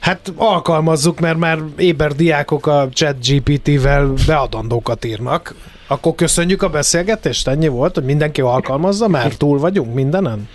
Hát 0.00 0.32
alkalmazzuk, 0.36 1.20
mert 1.20 1.38
már 1.38 1.58
éber 1.76 2.12
diákok 2.12 2.66
a 2.66 2.88
chat 2.92 3.16
GPT-vel 3.26 4.12
beadandókat 4.26 5.04
írnak. 5.04 5.54
Akkor 5.88 6.14
köszönjük 6.14 6.62
a 6.62 6.68
beszélgetést, 6.68 7.48
ennyi 7.48 7.68
volt, 7.68 7.94
hogy 7.94 8.04
mindenki 8.04 8.40
alkalmazza, 8.40 9.08
mert 9.08 9.38
túl 9.38 9.58
vagyunk 9.58 9.94
mindenen? 9.94 10.48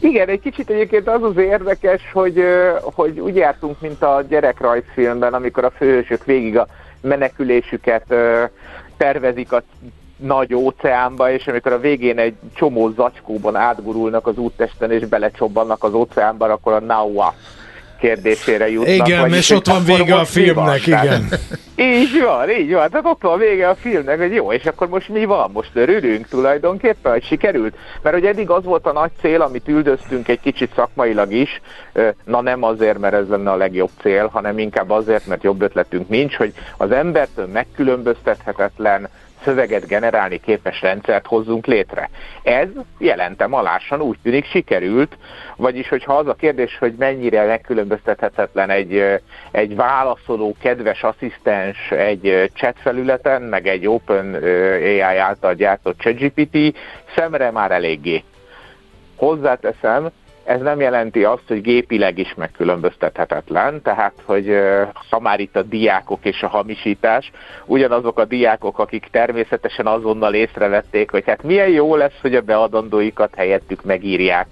Igen, 0.00 0.28
egy 0.28 0.40
kicsit 0.40 0.70
egyébként 0.70 1.08
az 1.08 1.22
az 1.22 1.36
érdekes, 1.36 2.02
hogy, 2.12 2.42
hogy 2.82 3.20
úgy 3.20 3.36
jártunk, 3.36 3.80
mint 3.80 4.02
a 4.02 4.24
gyerekrajzfilmben, 4.28 5.34
amikor 5.34 5.64
a 5.64 5.70
főhősök 5.70 6.24
végig 6.24 6.58
a 6.58 6.66
menekülésüket 7.00 8.14
tervezik 9.00 9.52
a 9.52 9.62
nagy 10.16 10.54
óceánba, 10.54 11.30
és 11.30 11.46
amikor 11.46 11.72
a 11.72 11.80
végén 11.80 12.18
egy 12.18 12.34
csomó 12.54 12.90
zacskóban 12.90 13.56
átgurulnak 13.56 14.26
az 14.26 14.36
úttesten, 14.36 14.90
és 14.90 15.06
belecsobbannak 15.06 15.84
az 15.84 15.94
óceánba, 15.94 16.46
akkor 16.46 16.72
a 16.72 16.80
Naua 16.80 17.34
kérdésére 18.00 18.70
jutnak. 18.70 19.08
Igen, 19.08 19.32
és 19.34 19.50
ott 19.50 19.66
van 19.66 19.84
vége 19.84 20.12
a 20.12 20.16
van? 20.16 20.24
filmnek, 20.24 20.80
Tehát- 20.80 21.04
igen. 21.04 21.28
Így 21.76 22.22
van, 22.24 22.50
így 22.50 22.72
van. 22.72 22.90
Tehát 22.90 23.06
ott 23.06 23.22
van 23.22 23.38
vége 23.38 23.68
a 23.68 23.74
filmnek, 23.74 24.18
hogy 24.18 24.34
jó, 24.34 24.52
és 24.52 24.64
akkor 24.64 24.88
most 24.88 25.08
mi 25.08 25.24
van? 25.24 25.50
Most 25.52 25.70
örülünk 25.74 26.28
tulajdonképpen, 26.28 27.12
hogy 27.12 27.24
sikerült? 27.24 27.74
Mert 28.02 28.14
hogy 28.14 28.24
eddig 28.26 28.50
az 28.50 28.64
volt 28.64 28.86
a 28.86 28.92
nagy 28.92 29.10
cél, 29.20 29.40
amit 29.42 29.68
üldöztünk 29.68 30.28
egy 30.28 30.40
kicsit 30.40 30.70
szakmailag 30.74 31.32
is, 31.32 31.60
na 32.24 32.40
nem 32.40 32.62
azért, 32.62 32.98
mert 32.98 33.14
ez 33.14 33.28
lenne 33.28 33.50
a 33.50 33.56
legjobb 33.56 33.90
cél, 34.00 34.26
hanem 34.26 34.58
inkább 34.58 34.90
azért, 34.90 35.26
mert 35.26 35.42
jobb 35.42 35.62
ötletünk 35.62 36.08
nincs, 36.08 36.34
hogy 36.34 36.52
az 36.76 36.90
embertől 36.90 37.46
megkülönböztethetetlen, 37.46 39.08
szöveget 39.44 39.86
generálni 39.86 40.40
képes 40.40 40.80
rendszert 40.80 41.26
hozzunk 41.26 41.66
létre. 41.66 42.10
Ez 42.42 42.68
jelentem 42.98 43.54
alásan 43.54 44.00
úgy 44.00 44.18
tűnik 44.22 44.44
sikerült, 44.44 45.16
vagyis 45.56 45.88
hogyha 45.88 46.16
az 46.16 46.26
a 46.26 46.34
kérdés, 46.34 46.78
hogy 46.78 46.94
mennyire 46.98 47.46
megkülönböztethetetlen 47.46 48.70
egy, 48.70 49.20
egy 49.50 49.76
válaszoló, 49.76 50.56
kedves 50.62 51.02
asszisztens 51.02 51.90
egy 51.90 52.50
chat 52.54 52.76
felületen, 52.78 53.42
meg 53.42 53.66
egy 53.66 53.86
Open 53.86 54.34
AI 54.82 55.00
által 55.00 55.54
gyártott 55.54 55.98
ChatGPT, 55.98 56.76
szemre 57.16 57.50
már 57.50 57.70
eléggé. 57.70 58.22
Hozzáteszem, 59.16 60.10
ez 60.50 60.60
nem 60.60 60.80
jelenti 60.80 61.24
azt, 61.24 61.42
hogy 61.46 61.60
gépileg 61.60 62.18
is 62.18 62.34
megkülönböztethetetlen, 62.36 63.82
tehát, 63.82 64.12
hogy 64.24 64.58
ha 65.10 65.20
már 65.20 65.40
itt 65.40 65.56
a 65.56 65.62
diákok 65.62 66.24
és 66.24 66.42
a 66.42 66.48
hamisítás, 66.48 67.30
ugyanazok 67.66 68.18
a 68.18 68.24
diákok, 68.24 68.78
akik 68.78 69.08
természetesen 69.10 69.86
azonnal 69.86 70.34
észrevették, 70.34 71.10
hogy 71.10 71.22
hát 71.26 71.42
milyen 71.42 71.68
jó 71.68 71.96
lesz, 71.96 72.20
hogy 72.20 72.34
a 72.34 72.40
beadandóikat 72.40 73.34
helyettük 73.34 73.84
megírják, 73.84 74.46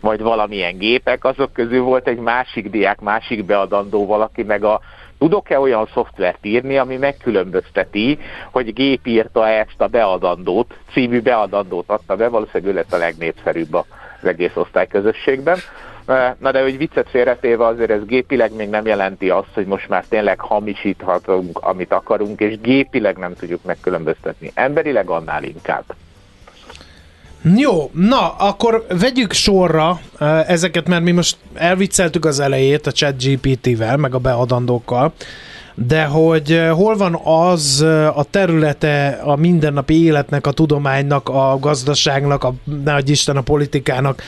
majd 0.00 0.22
valamilyen 0.22 0.78
gépek, 0.78 1.24
azok 1.24 1.52
közül 1.52 1.82
volt 1.82 2.08
egy 2.08 2.18
másik 2.18 2.70
diák, 2.70 3.00
másik 3.00 3.44
beadandó 3.44 4.06
valaki, 4.06 4.42
meg 4.42 4.64
a 4.64 4.80
Tudok-e 5.18 5.60
olyan 5.60 5.88
szoftvert 5.94 6.44
írni, 6.44 6.76
ami 6.76 6.96
megkülönbözteti, 6.96 8.18
hogy 8.50 8.72
gép 8.72 9.06
írta 9.06 9.48
ezt 9.48 9.80
a 9.80 9.86
beadandót, 9.86 10.74
című 10.92 11.20
beadandót 11.20 11.90
adta 11.90 12.16
be, 12.16 12.28
valószínűleg 12.28 12.72
ő 12.72 12.76
lett 12.76 12.92
a 12.92 12.96
legnépszerűbb 12.96 13.74
az 14.22 14.28
egész 14.28 14.54
osztályközösségben. 14.54 15.58
Na 16.38 16.50
de 16.50 16.62
hogy 16.62 16.76
viccet 16.76 17.08
félretéve 17.10 17.66
azért 17.66 17.90
ez 17.90 18.04
gépileg 18.06 18.54
még 18.54 18.68
nem 18.68 18.86
jelenti 18.86 19.30
azt, 19.30 19.50
hogy 19.54 19.66
most 19.66 19.88
már 19.88 20.04
tényleg 20.08 20.40
hamisíthatunk, 20.40 21.58
amit 21.58 21.92
akarunk, 21.92 22.40
és 22.40 22.60
gépileg 22.60 23.16
nem 23.16 23.34
tudjuk 23.34 23.64
megkülönböztetni. 23.64 24.50
Emberileg 24.54 25.10
annál 25.10 25.42
inkább. 25.42 25.84
Jó, 27.56 27.90
na, 27.92 28.28
akkor 28.28 28.86
vegyük 29.00 29.32
sorra 29.32 30.00
ezeket, 30.46 30.88
mert 30.88 31.02
mi 31.02 31.10
most 31.10 31.36
elvicceltük 31.54 32.24
az 32.24 32.40
elejét 32.40 32.86
a 32.86 32.90
chat 32.90 33.22
GPT-vel, 33.24 33.96
meg 33.96 34.14
a 34.14 34.18
beadandókkal, 34.18 35.12
de 35.74 36.04
hogy 36.04 36.52
eh, 36.52 36.70
hol 36.70 36.96
van 36.96 37.14
az 37.24 37.82
eh, 37.82 38.18
a 38.18 38.24
területe 38.24 39.20
a 39.24 39.36
mindennapi 39.36 40.04
életnek, 40.04 40.46
a 40.46 40.52
tudománynak, 40.52 41.28
a 41.28 41.58
gazdaságnak, 41.60 42.44
a 42.44 42.52
nagy 42.84 43.08
Isten 43.08 43.36
a 43.36 43.40
politikának, 43.40 44.22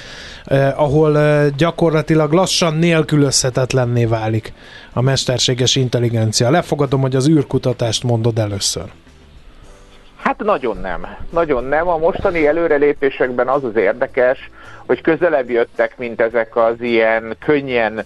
eh, 0.45 0.81
ahol 0.81 1.19
eh, 1.19 1.47
gyakorlatilag 1.57 2.33
lassan 2.33 2.75
nélkülözhetetlenné 2.75 4.05
válik 4.05 4.53
a 4.93 5.01
mesterséges 5.01 5.77
intelligencia. 5.77 6.51
Lefogadom, 6.51 7.01
hogy 7.01 7.17
az 7.17 7.29
űrkutatást 7.29 8.03
mondod 8.03 8.39
először. 8.39 8.85
Hát 10.17 10.39
nagyon 10.39 10.77
nem. 10.77 11.07
Nagyon 11.31 11.65
nem. 11.65 11.89
A 11.89 11.97
mostani 11.97 12.47
előrelépésekben 12.47 13.49
az 13.49 13.65
az 13.65 13.77
érdekes, 13.77 14.51
hogy 14.87 15.01
közelebb 15.01 15.51
jöttek, 15.51 15.99
mint 15.99 16.21
ezek 16.21 16.57
az 16.57 16.75
ilyen 16.81 17.37
könnyen 17.39 18.05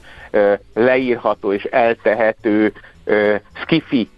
leírható 0.74 1.52
és 1.52 1.64
eltehető 1.64 2.72
skifi 3.52 4.08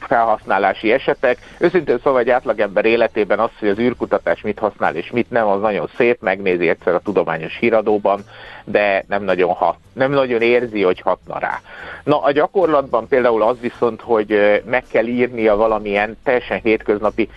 felhasználási 0.00 0.92
esetek. 0.92 1.38
Őszintén 1.58 1.98
szóval 2.02 2.20
egy 2.20 2.30
átlagember 2.30 2.84
életében 2.84 3.38
az, 3.38 3.50
hogy 3.58 3.68
az 3.68 3.78
űrkutatás 3.78 4.40
mit 4.40 4.58
használ 4.58 4.96
és 4.96 5.10
mit 5.10 5.30
nem, 5.30 5.46
az 5.46 5.60
nagyon 5.60 5.88
szép, 5.96 6.20
megnézi 6.20 6.68
egyszer 6.68 6.94
a 6.94 6.98
tudományos 6.98 7.56
híradóban, 7.58 8.20
de 8.64 9.04
nem 9.08 9.22
nagyon 9.22 9.52
hat, 9.52 9.76
nem 9.92 10.12
nagyon 10.12 10.40
érzi, 10.40 10.82
hogy 10.82 11.00
hatna 11.00 11.38
rá. 11.38 11.60
Na, 12.04 12.22
a 12.22 12.30
gyakorlatban 12.30 13.08
például 13.08 13.42
az 13.42 13.60
viszont, 13.60 14.00
hogy 14.00 14.62
meg 14.66 14.84
kell 14.90 15.06
írnia 15.06 15.56
valamilyen 15.56 16.16
teljesen 16.24 16.60
hétköznapi 16.62 17.28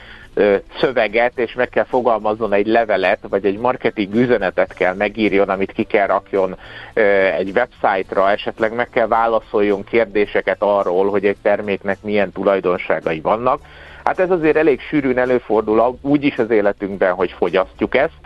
szöveget, 0.80 1.40
és 1.40 1.54
meg 1.54 1.70
kell 1.70 1.84
fogalmazzon 1.84 2.54
egy 2.54 2.68
levelet, 2.68 3.20
vagy 3.30 3.46
egy 3.46 3.58
marketing 3.58 4.16
üzenetet 4.16 4.74
kell 4.74 4.94
megírjon, 4.94 5.50
amit 5.50 5.72
ki 5.72 5.84
kell 5.84 6.08
rakjon 6.08 6.58
egy 7.38 7.52
websájtra, 7.56 8.30
esetleg 8.30 8.74
meg 8.74 8.90
kell 8.90 9.08
válaszoljon 9.08 9.84
kérdéseket 9.84 10.58
arról, 10.60 11.10
hogy 11.10 11.26
egy 11.26 11.38
terméknek 11.42 11.98
milyen 12.02 12.32
tulajdonságai 12.32 13.20
vannak. 13.20 13.62
Hát 14.04 14.20
ez 14.20 14.32
azért 14.32 14.58
elég 14.58 14.82
sűrűn 14.82 15.18
előfordul 15.18 15.98
úgy 16.02 16.24
is 16.24 16.38
az 16.38 16.50
életünkben, 16.50 17.14
hogy 17.14 17.32
fogyasztjuk 17.38 17.96
ezt, 17.96 18.20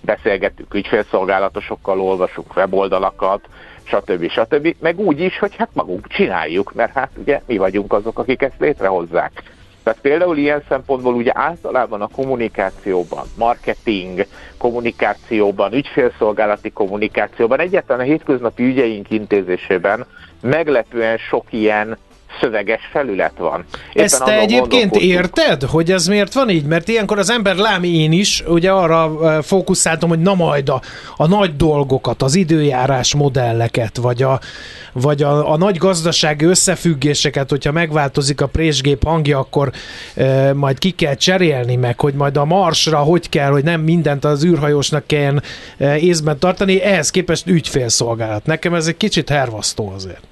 beszélgetünk 0.00 0.74
ügyfélszolgálatosokkal, 0.74 2.00
olvasunk 2.00 2.56
weboldalakat, 2.56 3.40
stb. 3.82 4.30
stb. 4.30 4.74
Meg 4.80 4.98
úgy 4.98 5.20
is, 5.20 5.38
hogy 5.38 5.56
hát 5.56 5.68
magunk 5.72 6.06
csináljuk, 6.06 6.74
mert 6.74 6.92
hát 6.92 7.10
ugye 7.16 7.40
mi 7.46 7.56
vagyunk 7.56 7.92
azok, 7.92 8.18
akik 8.18 8.42
ezt 8.42 8.58
létrehozzák. 8.58 9.57
Tehát 9.88 10.02
például 10.02 10.36
ilyen 10.36 10.62
szempontból 10.68 11.14
ugye 11.14 11.30
általában 11.34 12.00
a 12.00 12.08
kommunikációban, 12.08 13.26
marketing 13.36 14.26
kommunikációban, 14.58 15.72
ügyfélszolgálati 15.72 16.70
kommunikációban, 16.70 17.60
egyáltalán 17.60 18.00
a 18.00 18.08
hétköznapi 18.08 18.62
ügyeink 18.64 19.10
intézésében 19.10 20.06
meglepően 20.40 21.16
sok 21.16 21.52
ilyen 21.52 21.98
szöveges 22.40 22.88
felület 22.92 23.32
van. 23.38 23.64
Éppen 23.92 24.04
Ezt 24.04 24.24
te 24.24 24.38
egyébként 24.38 24.96
érted, 24.96 25.62
hogy 25.62 25.90
ez 25.90 26.06
miért 26.06 26.32
van 26.32 26.50
így? 26.50 26.64
Mert 26.64 26.88
ilyenkor 26.88 27.18
az 27.18 27.30
ember 27.30 27.56
lám 27.56 27.82
én 27.82 28.12
is, 28.12 28.44
ugye 28.46 28.70
arra 28.70 29.42
fókuszáltam, 29.42 30.08
hogy 30.08 30.18
na 30.18 30.34
majd 30.34 30.68
a, 30.68 30.80
a 31.16 31.26
nagy 31.26 31.56
dolgokat, 31.56 32.22
az 32.22 32.34
időjárás 32.34 33.14
modelleket, 33.14 33.96
vagy 33.96 34.22
a, 34.22 34.40
vagy 34.92 35.22
a, 35.22 35.50
a 35.52 35.56
nagy 35.56 35.76
gazdasági 35.76 36.44
összefüggéseket, 36.44 37.50
hogyha 37.50 37.72
megváltozik 37.72 38.40
a 38.40 38.46
présgép 38.46 39.04
hangja, 39.04 39.38
akkor 39.38 39.70
e, 40.14 40.52
majd 40.54 40.78
ki 40.78 40.90
kell 40.90 41.14
cserélni 41.14 41.76
meg, 41.76 42.00
hogy 42.00 42.14
majd 42.14 42.36
a 42.36 42.44
marsra 42.44 42.98
hogy 42.98 43.28
kell, 43.28 43.50
hogy 43.50 43.64
nem 43.64 43.80
mindent 43.80 44.24
az 44.24 44.44
űrhajósnak 44.44 45.06
kelljen 45.06 45.42
észben 45.98 46.38
tartani, 46.38 46.82
ehhez 46.82 47.10
képest 47.10 47.46
ügyfélszolgálat. 47.46 48.46
Nekem 48.46 48.74
ez 48.74 48.86
egy 48.86 48.96
kicsit 48.96 49.28
hervasztó 49.28 49.92
azért. 49.94 50.27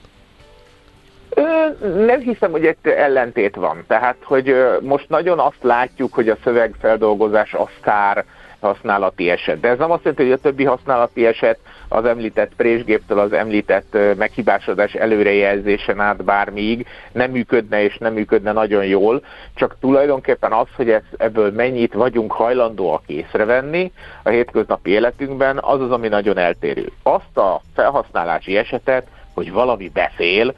Nem 1.80 2.20
hiszem, 2.20 2.50
hogy 2.50 2.66
egy 2.66 2.76
ellentét 2.82 3.54
van. 3.54 3.84
Tehát, 3.86 4.16
hogy 4.22 4.56
most 4.80 5.08
nagyon 5.08 5.38
azt 5.38 5.62
látjuk, 5.62 6.14
hogy 6.14 6.28
a 6.28 6.36
szövegfeldolgozás 6.44 7.54
a 7.54 7.68
sztár 7.80 8.24
használati 8.60 9.30
eset. 9.30 9.60
De 9.60 9.68
ez 9.68 9.78
nem 9.78 9.90
azt 9.90 10.02
jelenti, 10.02 10.22
hogy 10.22 10.32
a 10.32 10.40
többi 10.40 10.64
használati 10.64 11.26
eset 11.26 11.58
az 11.88 12.04
említett 12.04 12.52
présgéptől 12.56 13.18
az 13.18 13.32
említett 13.32 13.98
meghibásodás 14.16 14.92
előrejelzésen 14.92 16.00
át 16.00 16.24
bármiig 16.24 16.86
nem 17.12 17.30
működne 17.30 17.82
és 17.82 17.98
nem 17.98 18.12
működne 18.12 18.52
nagyon 18.52 18.84
jól, 18.84 19.24
csak 19.54 19.76
tulajdonképpen 19.80 20.52
az, 20.52 20.66
hogy 20.76 20.90
ez, 20.90 21.02
ebből 21.16 21.52
mennyit 21.52 21.94
vagyunk 21.94 22.32
hajlandóak 22.32 23.02
észrevenni 23.06 23.92
a 24.22 24.28
hétköznapi 24.28 24.90
életünkben, 24.90 25.58
az 25.60 25.80
az, 25.80 25.90
ami 25.90 26.08
nagyon 26.08 26.38
eltérő. 26.38 26.92
Azt 27.02 27.36
a 27.36 27.60
felhasználási 27.74 28.56
esetet, 28.56 29.06
hogy 29.34 29.52
valami 29.52 29.88
beszél, 29.88 30.54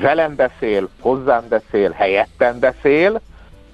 velem 0.00 0.34
beszél, 0.34 0.88
hozzám 1.00 1.44
beszél, 1.48 1.90
helyettem 1.90 2.58
beszél, 2.58 3.20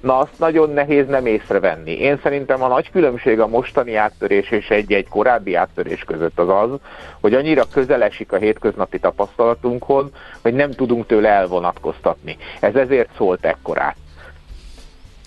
na 0.00 0.18
azt 0.18 0.38
nagyon 0.38 0.70
nehéz 0.70 1.06
nem 1.06 1.26
észrevenni. 1.26 1.90
Én 1.90 2.20
szerintem 2.22 2.62
a 2.62 2.68
nagy 2.68 2.90
különbség 2.90 3.40
a 3.40 3.46
mostani 3.46 3.94
áttörés 3.94 4.50
és 4.50 4.68
egy-egy 4.68 5.08
korábbi 5.08 5.54
áttörés 5.54 6.04
között 6.06 6.38
az 6.38 6.48
az, 6.48 6.78
hogy 7.20 7.34
annyira 7.34 7.64
közel 7.72 8.10
a 8.28 8.36
hétköznapi 8.36 8.98
tapasztalatunkhoz, 8.98 10.06
hogy 10.42 10.54
nem 10.54 10.70
tudunk 10.70 11.06
tőle 11.06 11.28
elvonatkoztatni. 11.28 12.36
Ez 12.60 12.74
ezért 12.74 13.08
szólt 13.16 13.44
ekkorát. 13.44 13.96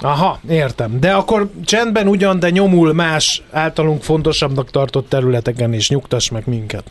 Aha, 0.04 0.40
értem. 0.50 1.00
De 1.00 1.14
akkor 1.14 1.50
csendben 1.66 2.08
ugyan, 2.08 2.40
de 2.40 2.50
nyomul 2.50 2.94
más 2.94 3.44
általunk 3.52 4.02
fontosabbnak 4.02 4.70
tartott 4.70 5.10
területeken 5.10 5.74
is. 5.74 5.90
Nyugtass 5.90 6.30
meg 6.30 6.44
minket. 6.46 6.84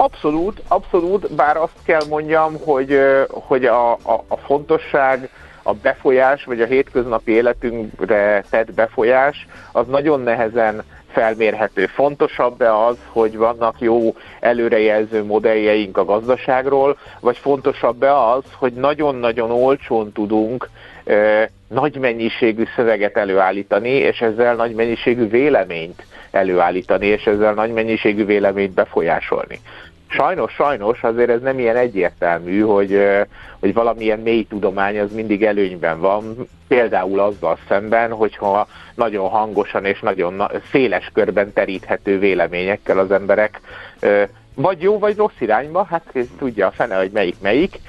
Abszolút, 0.00 0.62
abszolút, 0.68 1.34
bár 1.34 1.56
azt 1.56 1.82
kell 1.84 2.02
mondjam, 2.08 2.58
hogy, 2.64 2.98
hogy 3.28 3.64
a, 3.64 3.92
a, 3.92 4.24
a 4.28 4.36
fontosság, 4.36 5.30
a 5.62 5.72
befolyás, 5.72 6.44
vagy 6.44 6.60
a 6.60 6.66
hétköznapi 6.66 7.32
életünkre 7.32 8.44
tett 8.50 8.74
befolyás, 8.74 9.46
az 9.72 9.86
nagyon 9.86 10.20
nehezen 10.20 10.82
felmérhető. 11.12 11.86
Fontosabb-e 11.86 12.76
az, 12.76 12.96
hogy 13.08 13.36
vannak 13.36 13.74
jó 13.78 14.14
előrejelző 14.40 15.24
modelljeink 15.24 15.96
a 15.96 16.04
gazdaságról, 16.04 16.98
vagy 17.20 17.36
fontosabb-e 17.36 18.18
az, 18.18 18.44
hogy 18.58 18.72
nagyon-nagyon 18.72 19.50
olcsón 19.50 20.12
tudunk 20.12 20.68
ö, 21.04 21.42
nagy 21.68 21.96
mennyiségű 21.98 22.64
szöveget 22.76 23.16
előállítani, 23.16 23.90
és 23.90 24.20
ezzel 24.20 24.54
nagy 24.54 24.74
mennyiségű 24.74 25.28
véleményt 25.28 26.02
előállítani, 26.30 27.06
és 27.06 27.26
ezzel 27.26 27.54
nagy 27.54 27.72
mennyiségű 27.72 28.24
véleményt 28.24 28.74
befolyásolni. 28.74 29.60
Sajnos, 30.08 30.52
sajnos 30.52 31.02
azért 31.02 31.30
ez 31.30 31.40
nem 31.40 31.58
ilyen 31.58 31.76
egyértelmű, 31.76 32.60
hogy, 32.60 33.00
hogy 33.60 33.74
valamilyen 33.74 34.18
mély 34.18 34.46
tudomány 34.46 35.00
az 35.00 35.12
mindig 35.12 35.44
előnyben 35.44 36.00
van, 36.00 36.48
például 36.68 37.20
azzal 37.20 37.58
szemben, 37.68 38.12
hogyha 38.12 38.66
nagyon 38.94 39.28
hangosan 39.28 39.84
és 39.84 40.00
nagyon 40.00 40.42
széles 40.70 41.10
körben 41.14 41.52
teríthető 41.52 42.18
véleményekkel 42.18 42.98
az 42.98 43.10
emberek 43.10 43.60
vagy 44.54 44.82
jó, 44.82 44.98
vagy 44.98 45.16
rossz 45.16 45.40
irányba, 45.40 45.86
hát 45.90 46.12
tudja 46.38 46.66
a 46.66 46.70
fene, 46.70 46.96
hogy 46.96 47.10
melyik 47.12 47.36
melyik, 47.42 47.80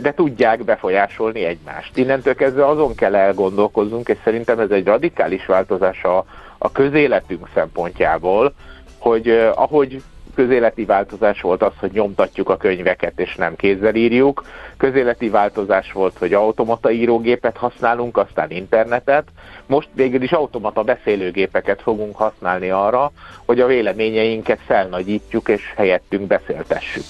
de 0.00 0.14
tudják 0.14 0.64
befolyásolni 0.64 1.44
egymást. 1.44 1.96
Innentől 1.96 2.34
kezdve 2.34 2.66
azon 2.66 2.94
kell 2.94 3.14
elgondolkozzunk, 3.14 4.08
és 4.08 4.16
szerintem 4.24 4.58
ez 4.58 4.70
egy 4.70 4.86
radikális 4.86 5.46
változás 5.46 6.04
a, 6.04 6.24
a 6.58 6.72
közéletünk 6.72 7.48
szempontjából, 7.54 8.54
hogy 8.98 9.28
ahogy 9.54 10.02
közéleti 10.34 10.84
változás 10.84 11.40
volt 11.40 11.62
az, 11.62 11.72
hogy 11.76 11.90
nyomtatjuk 11.92 12.48
a 12.48 12.56
könyveket 12.56 13.20
és 13.20 13.34
nem 13.34 13.56
kézzel 13.56 13.94
írjuk. 13.94 14.44
Közéleti 14.76 15.28
változás 15.28 15.92
volt, 15.92 16.18
hogy 16.18 16.32
automata 16.34 16.90
írógépet 16.90 17.56
használunk, 17.56 18.16
aztán 18.16 18.50
internetet. 18.50 19.24
Most 19.66 19.88
végül 19.92 20.22
is 20.22 20.32
automata 20.32 20.82
beszélőgépeket 20.82 21.82
fogunk 21.82 22.16
használni 22.16 22.70
arra, 22.70 23.12
hogy 23.46 23.60
a 23.60 23.66
véleményeinket 23.66 24.60
felnagyítjuk 24.66 25.48
és 25.48 25.72
helyettünk 25.76 26.26
beszéltessük. 26.26 27.04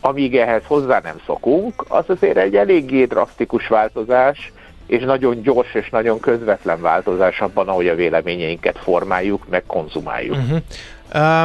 Amíg 0.00 0.36
ehhez 0.36 0.62
hozzá 0.66 1.00
nem 1.02 1.20
szokunk, 1.26 1.84
az 1.88 2.04
azért 2.06 2.36
egy 2.36 2.56
eléggé 2.56 3.04
drasztikus 3.04 3.68
változás, 3.68 4.52
és 4.86 5.02
nagyon 5.02 5.42
gyors 5.42 5.74
és 5.74 5.90
nagyon 5.90 6.20
közvetlen 6.20 6.80
változás 6.80 7.40
abban, 7.40 7.68
ahogy 7.68 7.88
a 7.88 7.94
véleményeinket 7.94 8.78
formáljuk, 8.78 9.48
meg 9.48 9.62
konzumáljuk. 9.66 10.36
Uh-huh. 10.36 10.58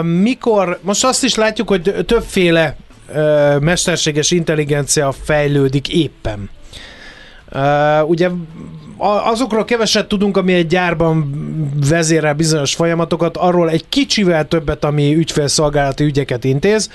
Mikor, 0.02 0.80
most 0.82 1.06
azt 1.06 1.24
is 1.24 1.36
látjuk, 1.36 1.68
hogy 1.68 1.96
többféle 2.06 2.76
mesterséges 3.60 4.32
intelligencia 4.32 5.12
fejlődik 5.24 5.90
éppen. 5.90 6.50
Ugye 8.06 8.30
azokról 9.24 9.66
keveset 9.66 10.08
tudunk, 10.08 10.38
ami 10.38 10.54
egy 10.54 10.68
gyárban 10.68 11.32
vezérel 11.90 12.34
bizonyos 12.34 12.76
folyamatokat, 12.76 13.38
arról 13.38 13.70
egy 13.70 13.90
kicsivel 13.90 14.48
többet, 14.48 14.84
ami 14.84 15.16
ügyfélszolgálati 15.16 16.04
ügyeket 16.04 16.44
intéz 16.44 16.90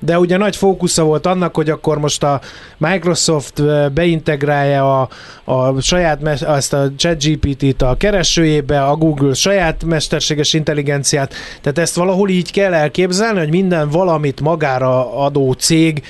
de 0.00 0.18
ugye 0.18 0.36
nagy 0.36 0.56
fókusza 0.56 1.04
volt 1.04 1.26
annak, 1.26 1.54
hogy 1.54 1.70
akkor 1.70 1.98
most 1.98 2.22
a 2.22 2.40
Microsoft 2.76 3.62
beintegrálja 3.92 5.00
a, 5.00 5.08
a 5.44 5.80
saját, 5.80 6.26
ezt 6.42 6.72
a 6.72 6.88
ChatGPT-t 6.96 7.82
a 7.82 7.94
keresőjébe, 7.98 8.82
a 8.84 8.96
Google 8.96 9.34
saját 9.34 9.84
mesterséges 9.84 10.52
intelligenciát, 10.52 11.34
tehát 11.60 11.78
ezt 11.78 11.96
valahol 11.96 12.28
így 12.28 12.52
kell 12.52 12.74
elképzelni, 12.74 13.38
hogy 13.38 13.50
minden 13.50 13.88
valamit 13.88 14.40
magára 14.40 15.24
adó 15.24 15.52
cég 15.52 16.02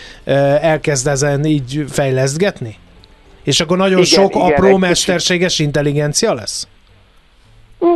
elkezd 0.61 1.07
ezen 1.07 1.45
így 1.45 1.85
fejlesztgetni? 1.89 2.77
És 3.43 3.61
akkor 3.61 3.77
nagyon 3.77 3.99
igen, 3.99 4.11
sok 4.11 4.35
igen, 4.35 4.53
apró 4.53 4.77
mesterséges 4.77 5.51
kicsit. 5.51 5.67
intelligencia 5.67 6.35
lesz? 6.35 6.69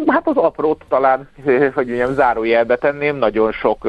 Hát 0.07 0.29
az 0.29 0.37
aprót 0.37 0.85
talán, 0.89 1.29
hogy 1.75 1.87
mondjam, 1.87 2.15
zárójelbe 2.15 2.77
tenném, 2.77 3.17
nagyon 3.17 3.53
sok 3.53 3.89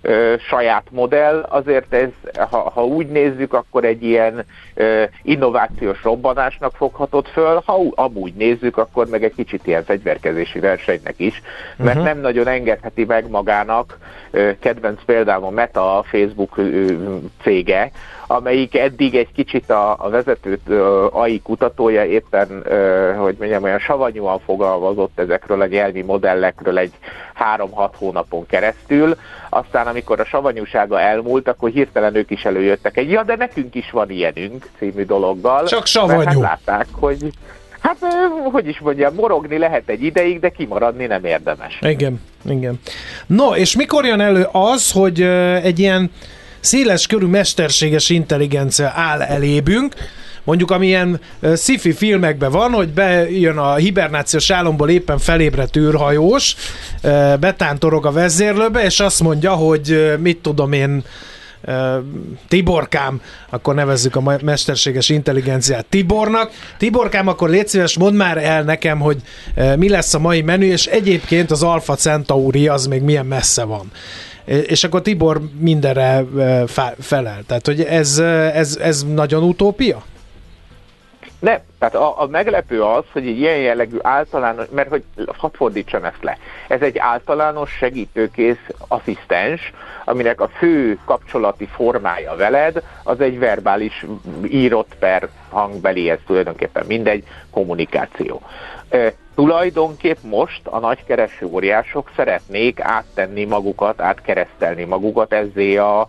ö, 0.00 0.34
saját 0.38 0.86
modell, 0.90 1.46
azért 1.48 1.92
ez, 1.92 2.08
ha, 2.50 2.70
ha 2.70 2.84
úgy 2.84 3.06
nézzük, 3.06 3.52
akkor 3.52 3.84
egy 3.84 4.02
ilyen 4.02 4.44
ö, 4.74 5.02
innovációs 5.22 6.02
robbanásnak 6.02 6.76
foghatott 6.76 7.28
föl, 7.28 7.62
ha 7.64 7.82
amúgy 7.94 8.34
nézzük, 8.34 8.76
akkor 8.76 9.06
meg 9.08 9.24
egy 9.24 9.34
kicsit 9.34 9.66
ilyen 9.66 9.84
fegyverkezési 9.84 10.58
versenynek 10.58 11.14
is, 11.16 11.42
mert 11.76 11.88
uh-huh. 11.88 12.04
nem 12.04 12.20
nagyon 12.20 12.46
engedheti 12.46 13.04
meg 13.04 13.30
magának, 13.30 13.98
ö, 14.30 14.50
kedvenc 14.58 15.04
például 15.04 15.44
a 15.44 15.50
Meta, 15.50 15.98
a 15.98 16.02
Facebook 16.02 16.56
ö, 16.56 16.86
cége, 17.42 17.90
amelyik 18.30 18.76
eddig 18.76 19.14
egy 19.14 19.32
kicsit 19.34 19.70
a, 19.70 19.96
a 19.98 20.08
vezető 20.08 20.60
AI 21.10 21.40
kutatója 21.42 22.04
éppen, 22.04 22.64
hogy 23.16 23.36
mondjam, 23.38 23.62
olyan 23.62 23.78
savanyúan 23.78 24.38
fogalmazott 24.38 25.18
ezekről 25.18 25.60
a 25.60 25.66
nyelvi 25.66 26.02
modellekről 26.02 26.78
egy 26.78 26.92
három-hat 27.34 27.94
hónapon 27.98 28.46
keresztül, 28.46 29.16
aztán 29.48 29.86
amikor 29.86 30.20
a 30.20 30.24
savanyúsága 30.24 31.00
elmúlt, 31.00 31.48
akkor 31.48 31.70
hirtelen 31.70 32.14
ők 32.14 32.30
is 32.30 32.44
előjöttek 32.44 32.96
egy, 32.96 33.10
ja, 33.10 33.22
de 33.22 33.36
nekünk 33.36 33.74
is 33.74 33.90
van 33.90 34.10
ilyenünk 34.10 34.66
című 34.78 35.04
dologgal. 35.04 35.66
Csak 35.66 35.86
savanyú. 35.86 36.18
Mert 36.18 36.32
hát 36.32 36.40
látták, 36.40 36.86
hogy 36.92 37.32
Hát, 37.80 37.96
hogy 38.52 38.68
is 38.68 38.78
mondjam, 38.78 39.14
morogni 39.14 39.58
lehet 39.58 39.88
egy 39.88 40.02
ideig, 40.02 40.40
de 40.40 40.48
kimaradni 40.48 41.06
nem 41.06 41.24
érdemes. 41.24 41.78
Igen, 41.80 42.20
igen. 42.44 42.80
No, 43.26 43.54
és 43.54 43.76
mikor 43.76 44.04
jön 44.04 44.20
elő 44.20 44.48
az, 44.52 44.92
hogy 44.92 45.22
egy 45.62 45.78
ilyen 45.78 46.10
széles 46.60 47.06
körű 47.06 47.26
mesterséges 47.26 48.10
intelligencia 48.10 48.92
áll 48.94 49.22
elébünk, 49.22 49.94
mondjuk 50.44 50.70
amilyen 50.70 51.20
sci-fi 51.56 51.92
filmekben 51.92 52.50
van, 52.50 52.72
hogy 52.72 52.88
bejön 52.88 53.56
a 53.56 53.74
hibernációs 53.74 54.50
álomból 54.50 54.90
éppen 54.90 55.18
felébredt 55.18 55.76
űrhajós, 55.76 56.56
betántorog 57.40 58.06
a 58.06 58.12
vezérlőbe, 58.12 58.84
és 58.84 59.00
azt 59.00 59.20
mondja, 59.20 59.52
hogy 59.52 60.14
mit 60.20 60.38
tudom 60.38 60.72
én, 60.72 61.04
Tiborkám, 62.48 63.20
akkor 63.50 63.74
nevezzük 63.74 64.16
a 64.16 64.38
mesterséges 64.42 65.08
intelligenciát 65.08 65.86
Tibornak. 65.86 66.50
Tiborkám, 66.76 67.28
akkor 67.28 67.50
légy 67.50 67.68
szíves, 67.68 67.98
mondd 67.98 68.16
már 68.16 68.38
el 68.44 68.62
nekem, 68.62 68.98
hogy 68.98 69.16
mi 69.76 69.88
lesz 69.88 70.14
a 70.14 70.18
mai 70.18 70.42
menü, 70.42 70.66
és 70.66 70.86
egyébként 70.86 71.50
az 71.50 71.62
Alpha 71.62 71.94
Centauri 71.94 72.68
az 72.68 72.86
még 72.86 73.02
milyen 73.02 73.26
messze 73.26 73.64
van 73.64 73.90
és 74.48 74.84
akkor 74.84 75.02
Tibor 75.02 75.40
mindenre 75.58 76.24
felel. 76.98 77.42
Tehát, 77.46 77.66
hogy 77.66 77.80
ez, 77.80 78.18
ez, 78.18 78.78
ez 78.82 79.04
nagyon 79.04 79.42
utópia? 79.42 80.02
Nem, 81.38 81.58
tehát 81.78 81.94
a, 81.94 82.20
a 82.22 82.26
meglepő 82.26 82.82
az, 82.82 83.04
hogy 83.12 83.26
egy 83.26 83.38
ilyen 83.38 83.56
jellegű 83.56 83.96
általános, 84.02 84.66
mert 84.70 84.88
hogy 84.88 85.04
hadd 85.36 85.50
fordítsam 85.54 86.04
ezt 86.04 86.22
le, 86.22 86.38
ez 86.68 86.80
egy 86.80 86.98
általános 86.98 87.70
segítőkész 87.70 88.66
asszisztens, 88.88 89.72
aminek 90.04 90.40
a 90.40 90.48
fő 90.48 90.98
kapcsolati 91.04 91.66
formája 91.66 92.36
veled, 92.36 92.82
az 93.02 93.20
egy 93.20 93.38
verbális 93.38 94.06
írott 94.48 94.94
per 94.98 95.28
hangbeli, 95.50 96.10
ez 96.10 96.18
tulajdonképpen 96.26 96.86
mindegy, 96.86 97.24
kommunikáció. 97.50 98.42
Tulajdonképp 99.34 100.16
most 100.22 100.60
a 100.64 100.78
nagy 100.78 101.04
kereső 101.04 101.46
óriások 101.46 102.10
szeretnék 102.16 102.80
áttenni 102.80 103.44
magukat, 103.44 104.00
átkeresztelni 104.00 104.84
magukat 104.84 105.32
ezzé 105.32 105.76
a 105.76 106.08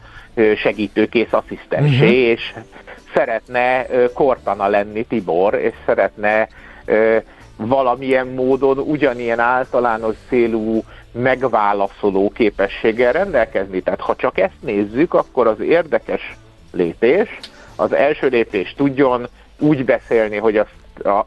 segítőkész 0.56 1.34
asszisztensé, 1.34 1.94
uh-huh. 1.94 2.10
és 2.10 2.54
szeretne 3.14 3.86
kortana 4.14 4.68
lenni 4.68 5.06
Tibor, 5.06 5.54
és 5.54 5.74
szeretne 5.86 6.48
valamilyen 7.56 8.28
módon 8.28 8.78
ugyanilyen 8.78 9.40
általános 9.40 10.16
célú 10.28 10.84
megválaszoló 11.12 12.30
képességgel 12.30 13.12
rendelkezni. 13.12 13.82
Tehát 13.82 14.00
ha 14.00 14.16
csak 14.16 14.38
ezt 14.40 14.62
nézzük, 14.62 15.14
akkor 15.14 15.48
az 15.48 15.60
érdekes 15.60 16.38
lépés, 16.72 17.40
az 17.76 17.94
első 17.94 18.28
lépés 18.28 18.74
tudjon 18.78 19.28
úgy 19.60 19.86
beszélni, 19.86 20.38
hogy 20.38 20.58
az, 20.58 20.68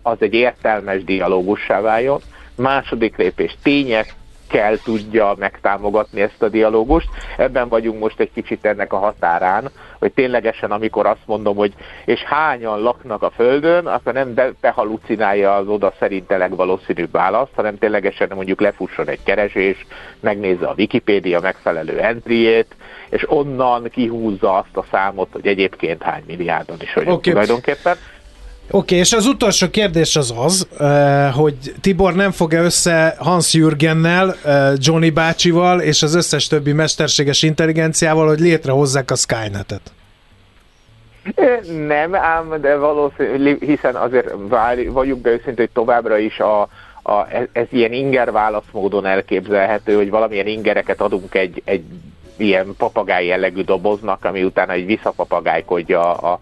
az 0.03 0.17
egy 0.19 0.35
értelmes 0.35 1.05
dialógussá 1.05 1.81
váljon, 1.81 2.21
második 2.57 3.17
lépés 3.17 3.57
tények, 3.63 4.15
kell 4.53 4.77
tudja 4.85 5.35
megtámogatni 5.39 6.21
ezt 6.21 6.43
a 6.43 6.49
dialógust. 6.49 7.09
Ebben 7.37 7.69
vagyunk 7.69 8.01
most 8.01 8.21
egy 8.21 8.31
kicsit 8.35 8.65
ennek 8.65 8.93
a 8.93 8.97
határán, 8.97 9.71
hogy 9.99 10.13
ténylegesen 10.13 10.71
amikor 10.71 11.07
azt 11.07 11.27
mondom, 11.27 11.57
hogy 11.57 11.73
és 12.05 12.23
hányan 12.23 12.81
laknak 12.81 13.23
a 13.23 13.31
Földön, 13.31 13.87
akkor 13.87 14.13
nem 14.13 14.35
be, 14.35 14.51
behalucinálja 14.61 15.55
az 15.55 15.67
oda 15.67 15.93
szerinte 15.99 16.37
legvalószínűbb 16.37 17.11
választ, 17.11 17.53
hanem 17.55 17.79
ténylegesen 17.79 18.31
mondjuk 18.35 18.61
lefusson 18.61 19.09
egy 19.09 19.23
keresés, 19.23 19.87
megnézze 20.21 20.67
a 20.67 20.75
Wikipédia 20.77 21.41
megfelelő 21.41 22.01
entryjét, 22.01 22.77
és 23.11 23.31
onnan 23.31 23.89
kihúzza 23.91 24.55
azt 24.55 24.77
a 24.77 24.85
számot, 24.91 25.29
hogy 25.33 25.47
egyébként 25.47 26.03
hány 26.03 26.23
milliárdon 26.27 26.77
is 26.81 26.93
vagyunk 26.95 27.17
okay. 27.17 27.33
tulajdonképpen. 27.33 27.97
Oké, 28.75 28.85
okay, 28.85 28.99
és 28.99 29.13
az 29.13 29.27
utolsó 29.27 29.71
kérdés 29.71 30.17
az 30.17 30.35
az, 30.37 30.69
eh, 30.79 31.35
hogy 31.35 31.55
Tibor 31.81 32.15
nem 32.15 32.31
fog-e 32.31 32.61
össze 32.61 33.15
Hans 33.19 33.55
Jürgennel, 33.55 34.35
eh, 34.45 34.73
Johnny 34.77 35.11
bácsival 35.11 35.81
és 35.81 36.03
az 36.03 36.15
összes 36.15 36.47
többi 36.47 36.73
mesterséges 36.73 37.43
intelligenciával, 37.43 38.27
hogy 38.27 38.41
létrehozzák 38.41 39.11
a 39.11 39.15
Skynetet? 39.15 39.81
Nem, 41.87 42.15
ám, 42.15 42.61
de 42.61 42.77
valószínű, 42.77 43.57
hiszen 43.61 43.95
azért 43.95 44.35
várj, 44.49 44.87
vagyunk 44.87 45.23
be 45.23 45.31
őszintén, 45.31 45.55
hogy 45.57 45.71
továbbra 45.73 46.19
is 46.19 46.39
a, 46.39 46.61
a, 47.03 47.27
ez, 47.31 47.47
ez 47.53 47.67
ilyen 47.71 47.93
inger 47.93 48.33
válaszmódon 48.33 49.07
elképzelhető, 49.07 49.95
hogy 49.95 50.11
valamilyen 50.11 50.47
ingereket 50.47 51.01
adunk 51.01 51.35
egy, 51.35 51.63
egy 51.65 51.85
ilyen 52.37 52.75
papagáj 52.79 53.27
jellegű 53.27 53.63
doboznak, 53.63 54.25
ami 54.25 54.45
utána 54.45 54.73
egy 54.73 54.87
visszapapagájkodja 54.87 56.15
a, 56.15 56.33
a, 56.33 56.39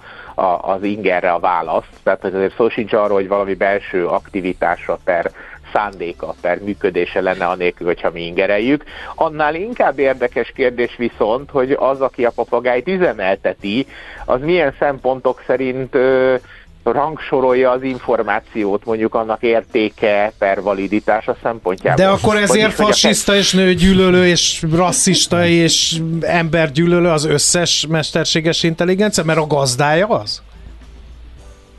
az 0.61 0.83
ingerre 0.83 1.33
a 1.33 1.39
választ. 1.39 1.89
Tehát 2.03 2.25
azért 2.25 2.55
szó 2.55 2.69
sincs 2.69 2.93
arról, 2.93 3.17
hogy 3.17 3.29
valami 3.29 3.55
belső 3.55 4.07
aktivitásra 4.07 4.99
per 5.05 5.31
szándéka 5.73 6.35
per 6.41 6.59
működése 6.63 7.21
lenne 7.21 7.47
anélkül, 7.47 7.87
hogyha 7.87 8.11
mi 8.11 8.27
ingereljük. 8.27 8.85
Annál 9.15 9.55
inkább 9.55 9.99
érdekes 9.99 10.53
kérdés 10.55 10.97
viszont, 10.97 11.51
hogy 11.51 11.73
az, 11.73 12.01
aki 12.01 12.25
a 12.25 12.31
papagájt 12.31 12.89
üzemelteti, 12.89 13.87
az 14.25 14.41
milyen 14.41 14.75
szempontok 14.79 15.43
szerint 15.47 15.95
ö, 15.95 16.35
rangsorolja 16.83 17.71
az 17.71 17.83
információt, 17.83 18.85
mondjuk 18.85 19.15
annak 19.15 19.43
értéke 19.43 20.33
per 20.39 20.63
validitása 20.63 21.37
szempontjából. 21.43 22.05
De 22.05 22.11
akkor 22.11 22.37
ezért 22.37 22.77
Vagyis, 22.77 23.01
fasiszta 23.01 23.35
és 23.35 23.53
nőgyűlölő 23.53 24.27
és 24.27 24.65
rasszista 24.73 25.47
és 25.47 26.01
embergyűlölő 26.21 27.09
az 27.09 27.25
összes 27.25 27.87
mesterséges 27.89 28.63
intelligencia, 28.63 29.25
mert 29.25 29.39
a 29.39 29.47
gazdája 29.47 30.07
az? 30.07 30.43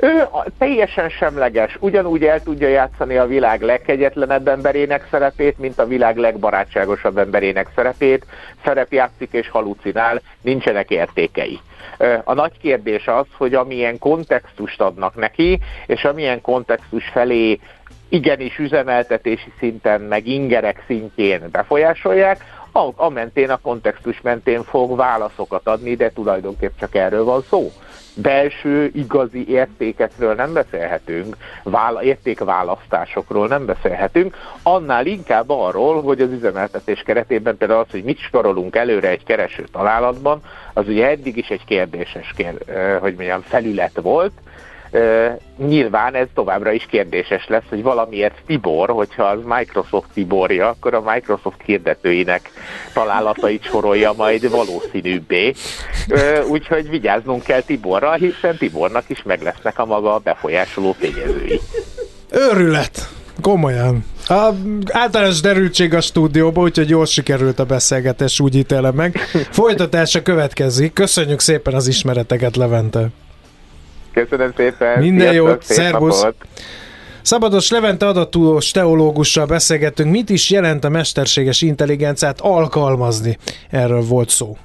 Ő 0.03 0.27
teljesen 0.57 1.09
semleges, 1.09 1.77
ugyanúgy 1.79 2.23
el 2.23 2.43
tudja 2.43 2.67
játszani 2.67 3.17
a 3.17 3.25
világ 3.25 3.61
legkegyetlenebb 3.61 4.47
emberének 4.47 5.07
szerepét, 5.11 5.57
mint 5.57 5.79
a 5.79 5.87
világ 5.87 6.17
legbarátságosabb 6.17 7.17
emberének 7.17 7.67
szerepét, 7.75 8.25
szerepjátszik 8.63 9.29
és 9.31 9.49
halucinál, 9.49 10.21
nincsenek 10.41 10.89
értékei. 10.89 11.59
A 12.23 12.33
nagy 12.33 12.57
kérdés 12.61 13.07
az, 13.07 13.25
hogy 13.37 13.53
amilyen 13.53 13.99
kontextust 13.99 14.81
adnak 14.81 15.15
neki, 15.15 15.59
és 15.85 16.03
amilyen 16.03 16.41
kontextus 16.41 17.07
felé 17.07 17.59
igenis 18.09 18.57
üzemeltetési 18.57 19.53
szinten, 19.59 20.01
meg 20.01 20.27
ingerek 20.27 20.83
szintjén 20.87 21.49
befolyásolják, 21.51 22.43
a, 22.71 22.89
a 22.95 23.09
mentén, 23.09 23.49
a 23.49 23.57
kontextus 23.57 24.21
mentén 24.21 24.63
fog 24.63 24.95
válaszokat 24.95 25.67
adni, 25.67 25.95
de 25.95 26.11
tulajdonképp 26.11 26.77
csak 26.79 26.95
erről 26.95 27.23
van 27.23 27.41
szó. 27.49 27.71
Belső, 28.15 28.91
igazi 28.93 29.49
értékekről 29.49 30.33
nem 30.35 30.53
beszélhetünk, 30.53 31.37
vála, 31.63 32.03
értékválasztásokról 32.03 33.47
nem 33.47 33.65
beszélhetünk, 33.65 34.35
annál 34.63 35.05
inkább 35.05 35.49
arról, 35.49 36.01
hogy 36.01 36.21
az 36.21 36.31
üzemeltetés 36.31 37.01
keretében 37.05 37.57
például 37.57 37.79
az, 37.79 37.91
hogy 37.91 38.03
mit 38.03 38.19
sorolunk 38.19 38.75
előre 38.75 39.07
egy 39.07 39.23
kereső 39.23 39.63
találatban, 39.71 40.41
az 40.73 40.87
ugye 40.87 41.07
eddig 41.07 41.37
is 41.37 41.49
egy 41.49 41.65
kérdéses, 41.65 42.33
kér, 42.35 42.53
hogy 42.99 43.13
mondjam, 43.15 43.41
felület 43.41 43.99
volt, 44.01 44.31
nyilván 45.57 46.15
ez 46.15 46.27
továbbra 46.33 46.71
is 46.71 46.85
kérdéses 46.89 47.47
lesz, 47.47 47.63
hogy 47.69 47.81
valamiért 47.81 48.35
Tibor, 48.45 48.89
hogyha 48.89 49.23
az 49.23 49.39
Microsoft 49.45 50.07
Tiborja, 50.13 50.67
akkor 50.67 50.93
a 50.93 51.01
Microsoft 51.13 51.61
hirdetőinek 51.65 52.49
találatait 52.93 53.63
sorolja 53.63 54.13
majd 54.17 54.49
valószínűbbé. 54.49 55.53
Úgyhogy 56.47 56.89
vigyáznunk 56.89 57.43
kell 57.43 57.61
Tiborra, 57.61 58.13
hiszen 58.13 58.57
Tibornak 58.57 59.09
is 59.09 59.23
meg 59.23 59.41
lesznek 59.41 59.79
a 59.79 59.85
maga 59.85 60.17
befolyásoló 60.17 60.95
tényezői. 60.99 61.59
Őrület! 62.31 63.09
Komolyan. 63.41 64.05
A 64.27 64.49
általános 64.91 65.41
derültség 65.41 65.93
a 65.93 66.01
stúdióban, 66.01 66.63
úgyhogy 66.63 66.89
jól 66.89 67.05
sikerült 67.05 67.59
a 67.59 67.65
beszélgetés, 67.65 68.39
úgy 68.39 68.55
ítélem 68.55 68.95
meg. 68.95 69.17
Folytatása 69.49 70.21
következik. 70.21 70.93
Köszönjük 70.93 71.39
szépen 71.39 71.73
az 71.73 71.87
ismereteket, 71.87 72.55
Levente. 72.55 73.07
Köszönöm 74.13 74.53
szépen! 74.57 74.99
Minden 74.99 75.31
sziasztok, 75.31 75.47
jót, 75.47 75.63
szép 75.63 75.77
szervusz. 75.77 76.21
napot. 76.21 76.35
Szabados 77.21 77.69
Levente 77.69 78.07
adatudós 78.07 78.71
teológussal 78.71 79.45
beszélgettünk, 79.45 80.11
mit 80.11 80.29
is 80.29 80.49
jelent 80.49 80.83
a 80.83 80.89
mesterséges 80.89 81.61
intelligenciát 81.61 82.41
alkalmazni. 82.41 83.37
Erről 83.69 84.01
volt 84.01 84.29
szó. 84.29 84.57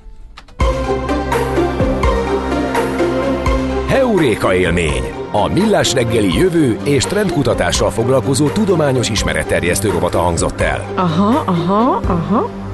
Heuréka 3.89 4.55
élmény. 4.55 5.03
A 5.33 5.49
Millás 5.53 5.93
reggeli 5.93 6.39
jövő 6.39 6.79
és 6.85 7.05
trendkutatással 7.05 7.91
foglalkozó 7.91 8.49
tudományos 8.49 9.11
ismeretterjesztő 9.11 9.91
rovata 9.91 10.19
hangzott 10.19 10.61
el. 10.61 10.93
Aha, 10.95 11.43
aha, 11.47 12.01
aha. 12.07 12.66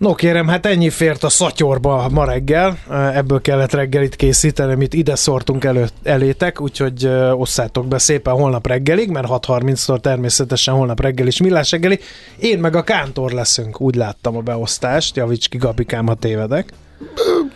No 0.00 0.14
kérem, 0.14 0.48
hát 0.48 0.66
ennyi 0.66 0.90
fért 0.90 1.24
a 1.24 1.28
szatyorba 1.28 2.08
ma 2.08 2.24
reggel, 2.24 2.78
ebből 3.14 3.40
kellett 3.40 3.72
reggelit 3.72 4.16
készíteni, 4.16 4.72
amit 4.72 4.94
ide 4.94 5.14
szortunk 5.14 5.64
elő, 5.64 5.88
elétek, 6.02 6.60
úgyhogy 6.60 7.10
osszátok 7.32 7.86
be 7.86 7.98
szépen 7.98 8.34
holnap 8.34 8.66
reggelig, 8.66 9.10
mert 9.10 9.26
6.30-tól 9.28 10.00
természetesen 10.00 10.74
holnap 10.74 11.00
reggel 11.00 11.26
is 11.26 11.40
millás 11.40 11.70
reggeli. 11.70 11.98
Én 12.38 12.58
meg 12.58 12.76
a 12.76 12.82
kántor 12.82 13.32
leszünk, 13.32 13.80
úgy 13.80 13.94
láttam 13.94 14.36
a 14.36 14.40
beosztást, 14.40 15.16
javíts 15.16 15.48
ki 15.48 15.56
Gabikám, 15.56 16.06
ha 16.06 16.14
tévedek. 16.14 16.72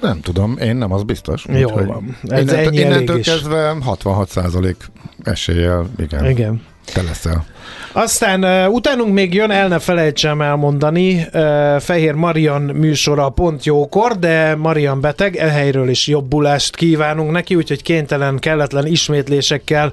Nem 0.01 0.21
tudom, 0.21 0.57
én 0.59 0.77
nem, 0.77 0.93
az 0.93 1.03
biztos. 1.03 1.47
Úgyhogy 1.49 1.87
van. 1.87 2.17
Ez 2.23 2.41
innentől, 2.41 2.57
ennyi 2.57 2.67
elég 2.67 2.81
innentől 2.81 3.19
is. 3.19 3.27
kezdve 3.27 3.77
66% 3.87 4.75
eséllyel, 5.23 5.87
igen, 5.99 6.31
Igen. 6.31 6.63
Te 6.93 7.03
leszel. 7.03 7.45
Aztán 7.93 8.45
uh, 8.45 8.75
utánunk 8.75 9.13
még 9.13 9.35
jön, 9.35 9.51
el 9.51 9.69
ne 9.69 9.79
felejtsem 9.79 10.41
elmondani, 10.41 11.27
uh, 11.33 11.81
Fehér 11.81 12.15
Marian 12.15 12.63
műsora 12.63 13.29
pont 13.29 13.65
jókor, 13.65 14.19
de 14.19 14.55
Marian 14.55 15.01
beteg, 15.01 15.37
e 15.37 15.49
helyről 15.49 15.89
is 15.89 16.07
jobbulást 16.07 16.77
kívánunk 16.77 17.31
neki, 17.31 17.55
úgyhogy 17.55 17.83
kénytelen, 17.83 18.39
kelletlen 18.39 18.87
ismétlésekkel 18.87 19.93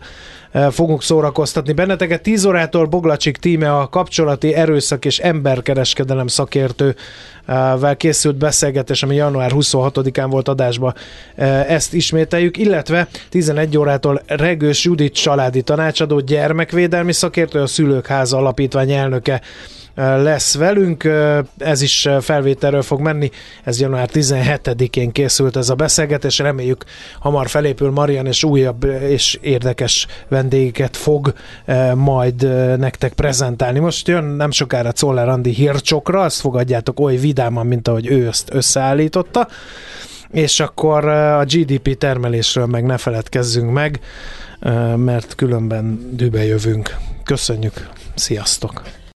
fogunk 0.72 1.04
szórakoztatni 1.04 1.74
benneteket. 1.74 2.22
10 2.22 2.46
órától 2.46 2.86
Boglacsik 2.86 3.38
tíme 3.38 3.76
a 3.76 3.88
kapcsolati 3.88 4.54
erőszak 4.54 5.06
és 5.06 5.20
emberkereskedelem 5.20 6.28
szakértő 6.28 6.96
vel 7.80 7.96
készült 7.98 8.36
beszélgetés, 8.36 9.04
ami 9.04 9.16
január 9.16 9.52
26-án 9.54 10.28
volt 10.30 10.48
adásba, 10.48 10.94
ezt 11.68 11.94
ismételjük, 11.94 12.58
illetve 12.58 13.08
11 13.30 13.78
órától 13.78 14.22
Regős 14.28 14.84
Judit 14.84 15.14
családi 15.14 15.62
tanácsadó, 15.62 16.20
gyermekvédelmi 16.20 17.14
szakértő, 17.14 17.62
a 17.62 17.68
Szülők 17.68 18.08
Háza 18.08 18.38
Alapítvány 18.38 18.92
elnöke 18.92 19.42
lesz 19.96 20.56
velünk, 20.56 21.10
ez 21.58 21.82
is 21.82 22.10
felvételről 22.22 22.82
fog 22.82 23.00
menni, 23.00 23.30
ez 23.64 23.80
január 23.80 24.10
17-én 24.14 25.12
készült 25.12 25.56
ez 25.56 25.70
a 25.70 25.76
beszélgetés, 25.76 26.38
reméljük 26.38 26.84
hamar 27.20 27.50
felépül 27.50 27.92
Marian, 27.92 28.26
és 28.26 28.44
újabb 28.44 28.84
és 28.84 29.38
érdekes 29.42 30.08
vendégeket 30.28 30.98
fog 30.98 31.34
majd 31.96 32.42
nektek 32.78 33.14
prezentálni. 33.14 33.80
Most 33.80 34.08
jön 34.08 34.24
nem 34.24 34.52
sokára 34.52 34.92
Czoller 34.92 35.30
Andi 35.30 35.54
hírcsokra, 35.54 36.22
azt 36.22 36.40
fogadjátok 36.40 37.00
oly 37.00 37.16
vidáman, 37.16 37.66
mint 37.68 37.88
ahogy 37.88 38.08
ő 38.08 38.28
ezt 38.28 38.50
összeállította, 38.54 39.48
és 40.32 40.60
akkor 40.60 41.08
a 41.08 41.44
GDP 41.44 41.98
termelésről 41.98 42.66
meg 42.66 42.86
ne 42.86 42.98
feledkezzünk 42.98 43.72
meg, 43.72 44.00
mert 44.96 45.36
különben 45.36 46.10
dübe 46.12 46.46
jövünk. 46.46 46.98
Köszönjük, 47.24 47.90
sziasztok! 48.16 48.82